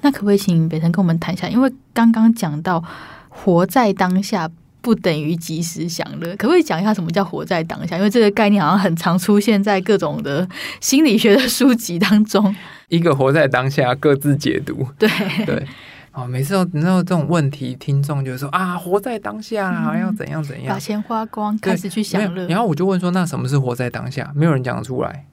[0.00, 1.46] 那可不可以请北辰跟我们谈一下？
[1.48, 2.82] 因为刚刚讲到
[3.28, 4.50] 活在当下
[4.80, 7.96] 不等于及时享乐，可不可以讲一下什么叫活在当下？
[7.98, 10.48] 因为这个概念好像很常出现在各种的
[10.80, 12.54] 心理学的书籍当中。
[12.88, 14.86] 一个活在当下，各自解读。
[14.98, 15.08] 对
[15.44, 15.66] 对。
[16.14, 22.46] 哦，每次都你知道这种问题，听众就说啊，活在当下要怎样怎样，把钱花光，开始去享乐。
[22.46, 24.30] 然后我就问说，那什么是活在当下？
[24.34, 25.26] 没有人讲得出来，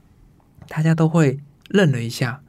[0.68, 2.42] 大家都会愣了一下。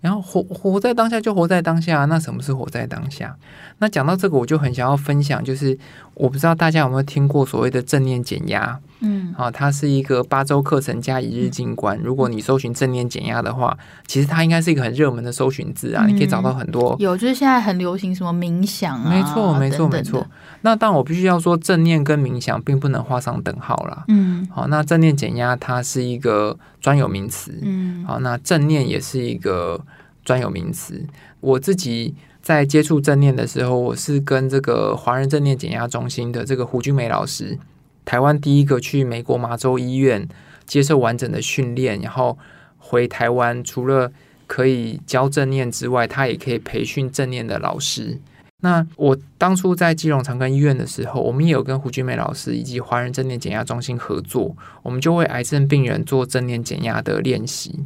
[0.00, 3.36] 然后活活在当下就活在当下，那什么是活在当下？
[3.78, 5.78] 那讲到这个，我就很想要分享，就是
[6.14, 11.98] 我不知道大家有没有听过所谓的正念减压，嗯，啊，它是一个八周课程加一日静观。
[12.02, 13.76] 如果你搜寻正念减压的话，
[14.06, 16.96] 其实它应该是一个很热门的搜寻字啊，嗯、你可以找到很多。
[16.98, 20.26] 有，就是现在很流行什么冥想啊，没错，没错，没错。
[20.62, 24.04] 那但，我必须要说，正念跟冥想并不能画上等号啦。
[24.08, 29.80] 嗯，好，那正念减压它是一个专有名词，嗯，好，那正念也是一个
[30.24, 31.04] 专有名词。
[31.40, 32.14] 我自己。
[32.46, 37.58] 在接触正念的时候，我是跟这个华人正念减压中心的这个胡君梅老师，
[38.06, 40.26] 台湾第一个去美国麻州医院
[40.64, 42.38] 接受完整的训练，然后
[42.78, 44.10] 回台湾，除了
[44.46, 48.18] 可以教正念之外，他也可以培训正念的老师。
[48.62, 57.78] 那我当初在基隆长庚医院的时候，我们也有跟胡君梅老师以及华人正念减压中心合作，我们就为癌症病人做正念减压的练习。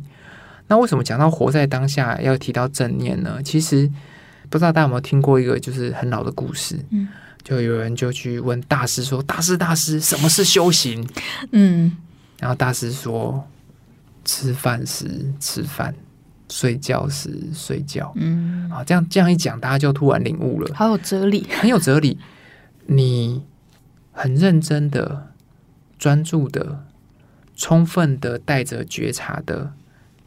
[0.68, 3.42] 那为什么讲到活在当下要提到正念呢？
[3.42, 3.90] 其实。
[4.48, 6.76] 不知道大家有没有听过一个就是很老的故事？
[6.90, 7.06] 嗯，
[7.42, 11.06] 就有人就去问大师说：“大师，大师，什么是修行？”
[11.52, 11.96] 嗯，
[12.38, 13.46] 然后大师说
[14.24, 15.94] ：“吃饭时吃饭，
[16.48, 22.18] 睡觉时睡觉。”嗯，啊，这样这样一讲，大家就突然领悟了，好有哲理，很有哲理。
[22.86, 23.44] 你
[24.12, 25.28] 很认真的、
[25.98, 26.84] 专注的、
[27.56, 29.72] 充分的带着觉察的。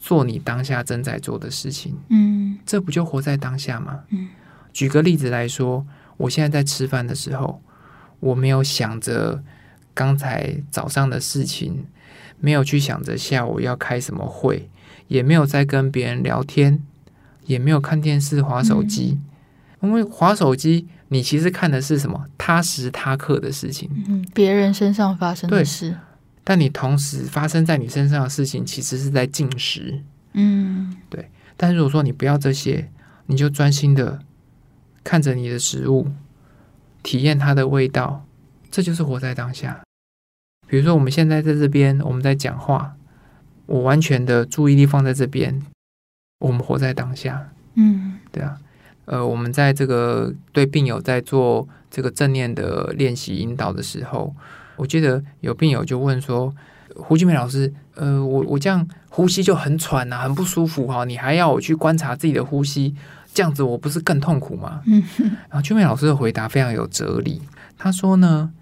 [0.06, 4.00] 做你当下正在做的事情，嗯，这不就活在当下吗？
[4.10, 4.28] 嗯，
[4.70, 5.86] 举个例子来说，
[6.16, 7.62] 我现在在吃饭的时候，
[8.20, 9.42] 我没有想着
[9.92, 11.86] 刚才早上的事情，
[12.38, 14.68] 没有去想着下午要开什么会，
[15.08, 16.80] 也没有在跟别人聊天，
[17.46, 19.18] 也没有看电视、划手机，
[19.80, 22.26] 嗯，因为划手机，你其实看的是什么？
[22.38, 25.96] 他时他刻的事情，嗯，别人身上发生的事。
[26.46, 30.02] 但你同时发生在你身上的事情，其实是在进食，
[30.34, 31.30] 嗯，对。
[31.56, 32.90] 但是如果说你不要这些，
[33.26, 34.20] 你就专心的
[35.04, 36.08] 看着你的食物，
[37.02, 38.24] 体验它的味道，
[38.70, 39.82] 这就是活在当下。
[40.66, 42.96] 比如说我们现在在这边，我们在讲话，
[43.66, 45.62] 我完全的注意力放在这边，
[46.40, 48.58] 我们活在当下，嗯，对啊。
[49.04, 54.34] 呃，我们在这个对病友在做这个正念的练习引导的时候。
[54.76, 56.52] 我记得有病友就问说
[56.96, 62.96] ：“胡金梅老师，呃，我我这样呼吸就很喘呐、啊，很不舒服哈，你还要我去观察自己的呼吸，
[63.34, 67.42] 这样子我不是更痛苦吗？”嗯，然后俊美老师的回答非常有哲理，
[67.76, 68.52] 他说呢：“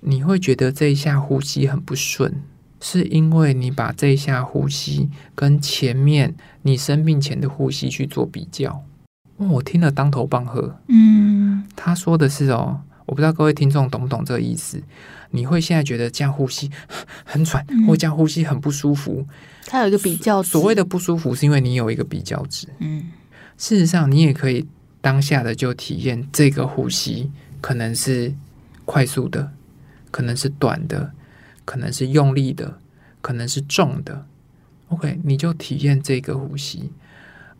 [0.00, 2.42] 你会觉得这一下呼吸很不顺，
[2.80, 8.84] 是因为你把这一下呼吸跟前面你生病前的呼吸去做比较。”
[9.38, 10.76] 哦，我听了当头棒喝。
[10.86, 14.80] 嗯，他说的是哦，我不知道各位听众懂不懂这个意思。
[15.30, 16.70] 你会现在觉得这样呼吸
[17.24, 19.26] 很喘，或这样呼吸很不舒服。
[19.66, 22.68] 它有一个比较值，所谓的不舒服是因为你有一个比较值。
[22.78, 23.10] 嗯，
[23.56, 24.66] 事实上你也可以
[25.00, 27.30] 当下的就体验这个呼吸，
[27.60, 28.34] 可能是
[28.84, 29.52] 快速的，
[30.10, 31.12] 可能是短的，
[31.64, 32.78] 可能是用力的，
[33.20, 34.26] 可能是重的。
[34.88, 36.90] OK，你就体验这个呼吸，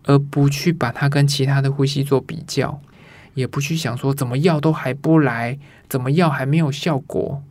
[0.05, 2.81] 而不去把它跟其他的呼吸做比较，
[3.35, 7.43] 也不去想说怎么药都还不来，怎么药还没有效果。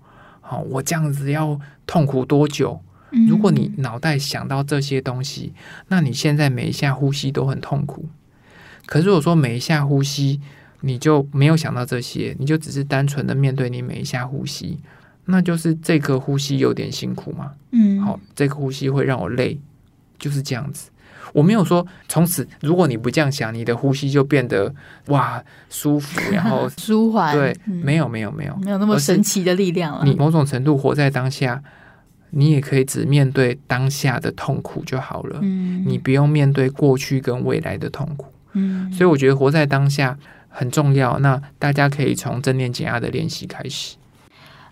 [0.42, 2.82] 好，我这样子要痛苦多久？
[3.28, 5.54] 如果你脑袋想到这些东西，
[5.88, 8.10] 那你现在每一下呼吸都很痛苦。
[8.86, 10.40] 可是如果说每一下呼吸
[10.82, 14.80] 你就没有想到这些，你就只是单纯的面对你每一下呼吸，
[15.26, 17.52] 那就是这个呼吸有点辛苦嘛。
[17.72, 19.58] 嗯，好，这个呼吸会让我累，
[20.20, 20.90] 就是这样子。
[21.32, 24.72] 我没有说从此，如果你不这样想，你的呼吸就变得
[25.08, 27.34] 哇舒服，然后 舒缓。
[27.34, 30.04] 对，嗯、没有没有没有没有那么神奇的力量了。
[30.04, 31.64] 你某种程度活在当下，
[32.32, 35.40] 你也可以只面对当下的痛苦就好了。
[35.42, 38.33] 嗯，你不用面对过去跟未来的痛苦。
[38.54, 40.18] 嗯，所以我觉得活在当下
[40.50, 41.20] 很重要。
[41.20, 43.96] 那大家可以从正念减压的练习开始。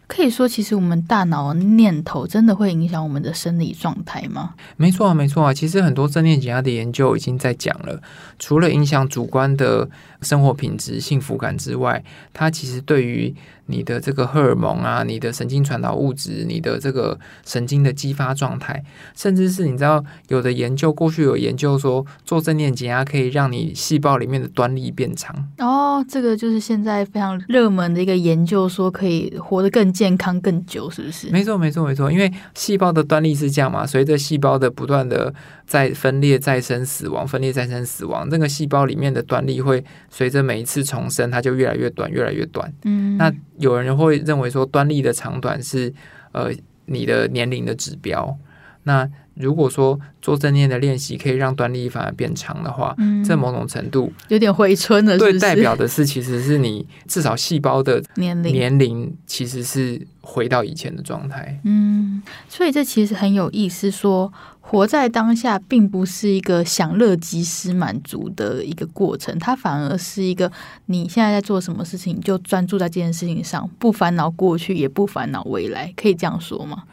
[0.07, 4.55] 可以说，其实我们大脑念头真的会影响我们的生理状态吗？
[4.75, 5.53] 没错啊，没错啊。
[5.53, 8.01] 其实很多正念减压的研究已经在讲了，
[8.37, 9.89] 除了影响主观的
[10.21, 12.03] 生活品质、幸福感之外，
[12.33, 13.33] 它其实对于
[13.71, 18.83] 你的这个荷尔蒙啊，你的神经传导物质，你的这个神经的激发状态，
[19.15, 25.33] 甚至是你知道有的研究，过去有研究说做正念减压可以让你细胞里面的端粒变长。
[25.59, 31.29] 哦，这个就是现在非常热门的一个研究，说可以活得更健康更久，是不是？
[31.29, 32.11] 没错，没错，没错。
[32.11, 35.33] 因为细胞的端粒是这样嘛，随着细胞的不断的
[35.65, 42.71] 再分裂、再生、死亡、分裂、再生、死亡，那个细胞里面的端粒会随着每一次重生，它就越来越短，越来越短。
[42.83, 43.31] 嗯，那。
[43.61, 45.93] 有人会认为说，端粒的长短是
[46.33, 46.51] 呃
[46.87, 48.37] 你的年龄的指标。
[48.83, 55.31] 那如果说做正念的练习可以让端粒反而变长的话，嗯，这某种程度有点回春了是是？
[55.33, 61.59] 对，代表的是其实是你至少细胞的 年龄年龄其实是回到以前的状态。
[61.63, 64.33] 嗯，所以这其实很有意思说，说
[64.63, 70.49] 活在当下并不是一个享乐及时满足的一个过程，它反而是一个
[70.85, 76.83] 你现在在做什么事情，就专注在这件事情上，不烦恼过去，也不烦恼未来，可以这样说吗？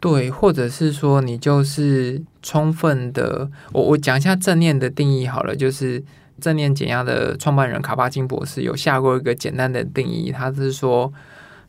[0.00, 6.02] 对，或者是说你就是充分的，我我讲一下正念的定义好了，就是
[6.40, 11.12] 正念减压的创办人卡巴金博士有下过一个简单的定义，他是说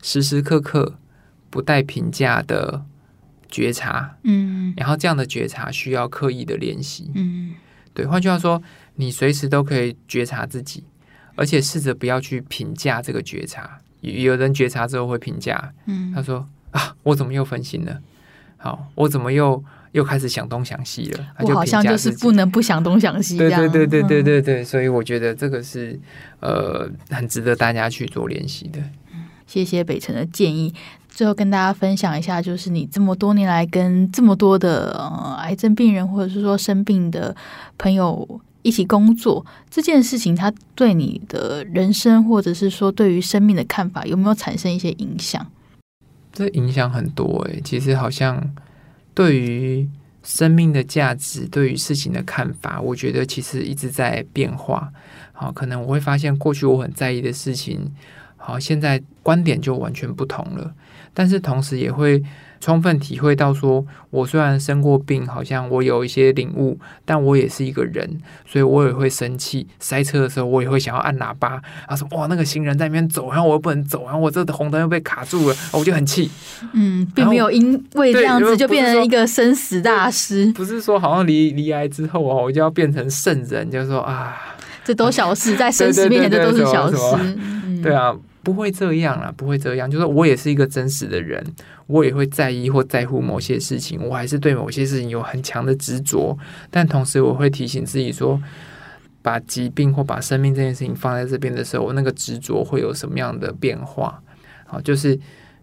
[0.02, 0.94] 时时刻刻
[1.48, 2.82] 不带评价的
[3.52, 7.54] 觉察，嗯，然后这样的觉察需要刻意的练习，嗯，
[7.92, 8.60] 对，换句话说，
[8.96, 10.82] 你随时都可以觉察自己，
[11.36, 18.00] 而且试着不要去评价这个觉察，有人觉察之后会评价，嗯，他说啊，我怎么又分心了？
[18.56, 21.26] 好，我怎么又又开始想东想西了？
[21.40, 23.36] 我好像就是不能不想东想西。
[23.36, 26.00] 对对对对对对对，所以我觉得这个是
[26.40, 28.80] 呃很值得大家去做练习的。
[29.52, 30.72] 谢谢北辰的建议。
[31.10, 37.36] 最后跟大家分享一下，就是你这么多年来跟这么多的癌症病人或者是说生病的
[37.76, 45.46] 朋友一起工作这件事情，它对你的人生或者是说对于生命的看法有没有产生一些影响？
[46.32, 48.54] 这影响很多诶，其实好像
[49.12, 49.86] 对于
[50.22, 54.90] 生命的价值，对于事情的看法，我觉得其实一直在变化。
[55.34, 57.92] 好，可能我会发现过去我很在意的事情，
[58.42, 60.72] 好，现在观点就完全不同了。
[61.14, 62.22] 但是同时也会。
[62.62, 68.08] 充分体会到说，我虽然生过病，好像我有一些领悟，但我也是一个人，
[68.46, 69.66] 所以我也会生气。
[69.80, 71.60] 塞车的时候，我也会想要按喇叭。
[71.88, 76.30] 他说：“哇，那个行人在那边走，然后我又不能走，然后我这红灯又被卡住了，我就很气。”
[76.72, 80.52] 嗯，并没有因为这样子就变成一个生死大师。
[80.52, 84.40] 不是说好像离离癌之后哦，我就要变成圣人，就是说啊，
[84.84, 86.96] 这都小事，在生死面前这都是小事。
[87.82, 88.14] 对啊。
[88.42, 89.90] 不会这样啦，不会这样。
[89.90, 91.44] 就是我也是一个真实的人，
[91.86, 96.36] 我也会在意或在乎某些事情，我还是对某些事情有很强的执着。
[96.70, 98.42] 但同时，我会提醒自己说，
[99.22, 104.20] 把疾病或把生命这件事情放在这边的时候，我那个执着会有什么样的变化？
[104.66, 105.18] 好，就是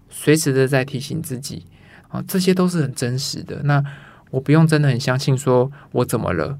[0.09, 1.65] 随时的在提醒自己，
[2.07, 3.61] 啊，这些都是很真实的。
[3.63, 3.83] 那
[4.31, 6.57] 我不用真的很相信说我怎么了，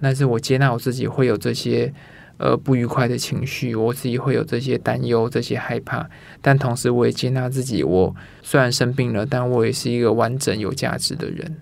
[0.00, 1.92] 但是我接纳我自己会有这些。
[2.38, 6.06] 呃，不愉快的情绪，我自己会有这些担忧、这些害怕，
[6.42, 7.82] 但同时我也接纳自己。
[7.82, 11.56] 我虽然生病了，但我也是一个完整、有价值的人。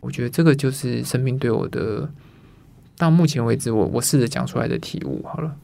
[0.00, 2.08] 我觉得这个就是生命对我的，
[2.98, 5.24] 到目前为止我，我试着讲出来的体悟。
[5.24, 5.56] 好了，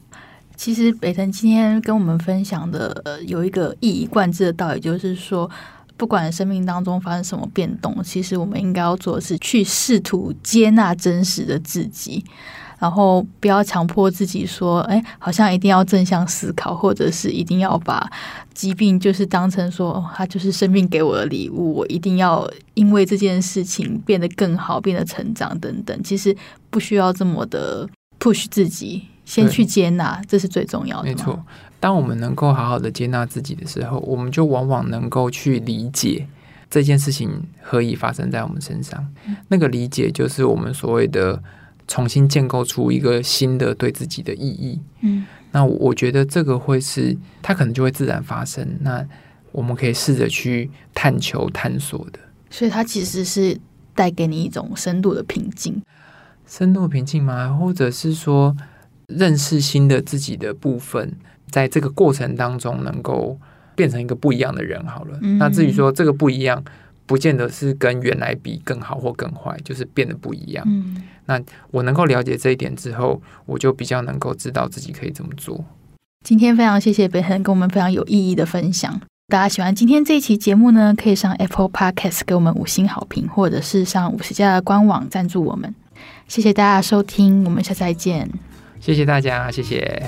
[0.55, 5.47] 其实北辰今天跟我们分享的，呃，有一个一以贯之的道理，就是说，
[5.97, 12.25] 不管生命当中发生什么变动，其实我们应该要做的是去试图接纳真实的自己。
[12.79, 18.07] 然后不要强迫自己说，哎，好像一定要正向思考，或者是一定要把
[18.53, 26.03] 疾病就是当成说，哦，它就是生命给我的礼物，我一定要因为这件事情变得更好，变得成长等等。
[26.03, 26.35] 其实
[26.69, 31.05] 不需要这么的 push 自己，先去接纳，这是最重要的。
[31.05, 31.43] 没错，
[31.79, 36.27] 当我们能够好好的接纳自己的时候，我们就往往能够去理解
[36.69, 39.03] 这件事情何以发生在我们身上。
[39.25, 39.35] 嗯。
[39.47, 41.41] 那个理解就是我们所谓的。
[41.87, 48.77] 重新建构出一个新的对自己的意义，嗯，那我觉得这个会是它可能就会自然发生。
[48.81, 49.05] 那
[49.53, 52.19] 我们可以试着去探求、探索的。
[52.49, 53.57] 所以它其实是
[53.95, 55.81] 带给你一种深度的平静，
[56.45, 57.53] 深度平静吗？
[57.53, 58.55] 或者是说
[59.07, 61.13] 认识新的自己的部分，
[61.49, 63.39] 在这个过程当中能够
[63.75, 64.85] 变成一个不一样的人。
[64.85, 66.63] 好了，嗯、那至于说这个不一样，
[67.07, 70.63] 不见得是跟原来比更好或更坏，就是变得不一样。
[70.67, 71.41] 嗯，那
[71.71, 75.65] 我能够了解这一点之后，我就比较能够知道自己可以怎么做。
[76.23, 79.01] 今天非常谢谢北恒跟我们非常有意义的分享。
[79.29, 85.73] 大家喜欢今天这一期节目呢，可以上 Apple Podcast 给我们五星好评，或者是上五十家的官网赞助我们。
[86.27, 88.29] 谢谢大家收听，我们下次再见。
[88.79, 90.03] 谢谢大家，谢谢。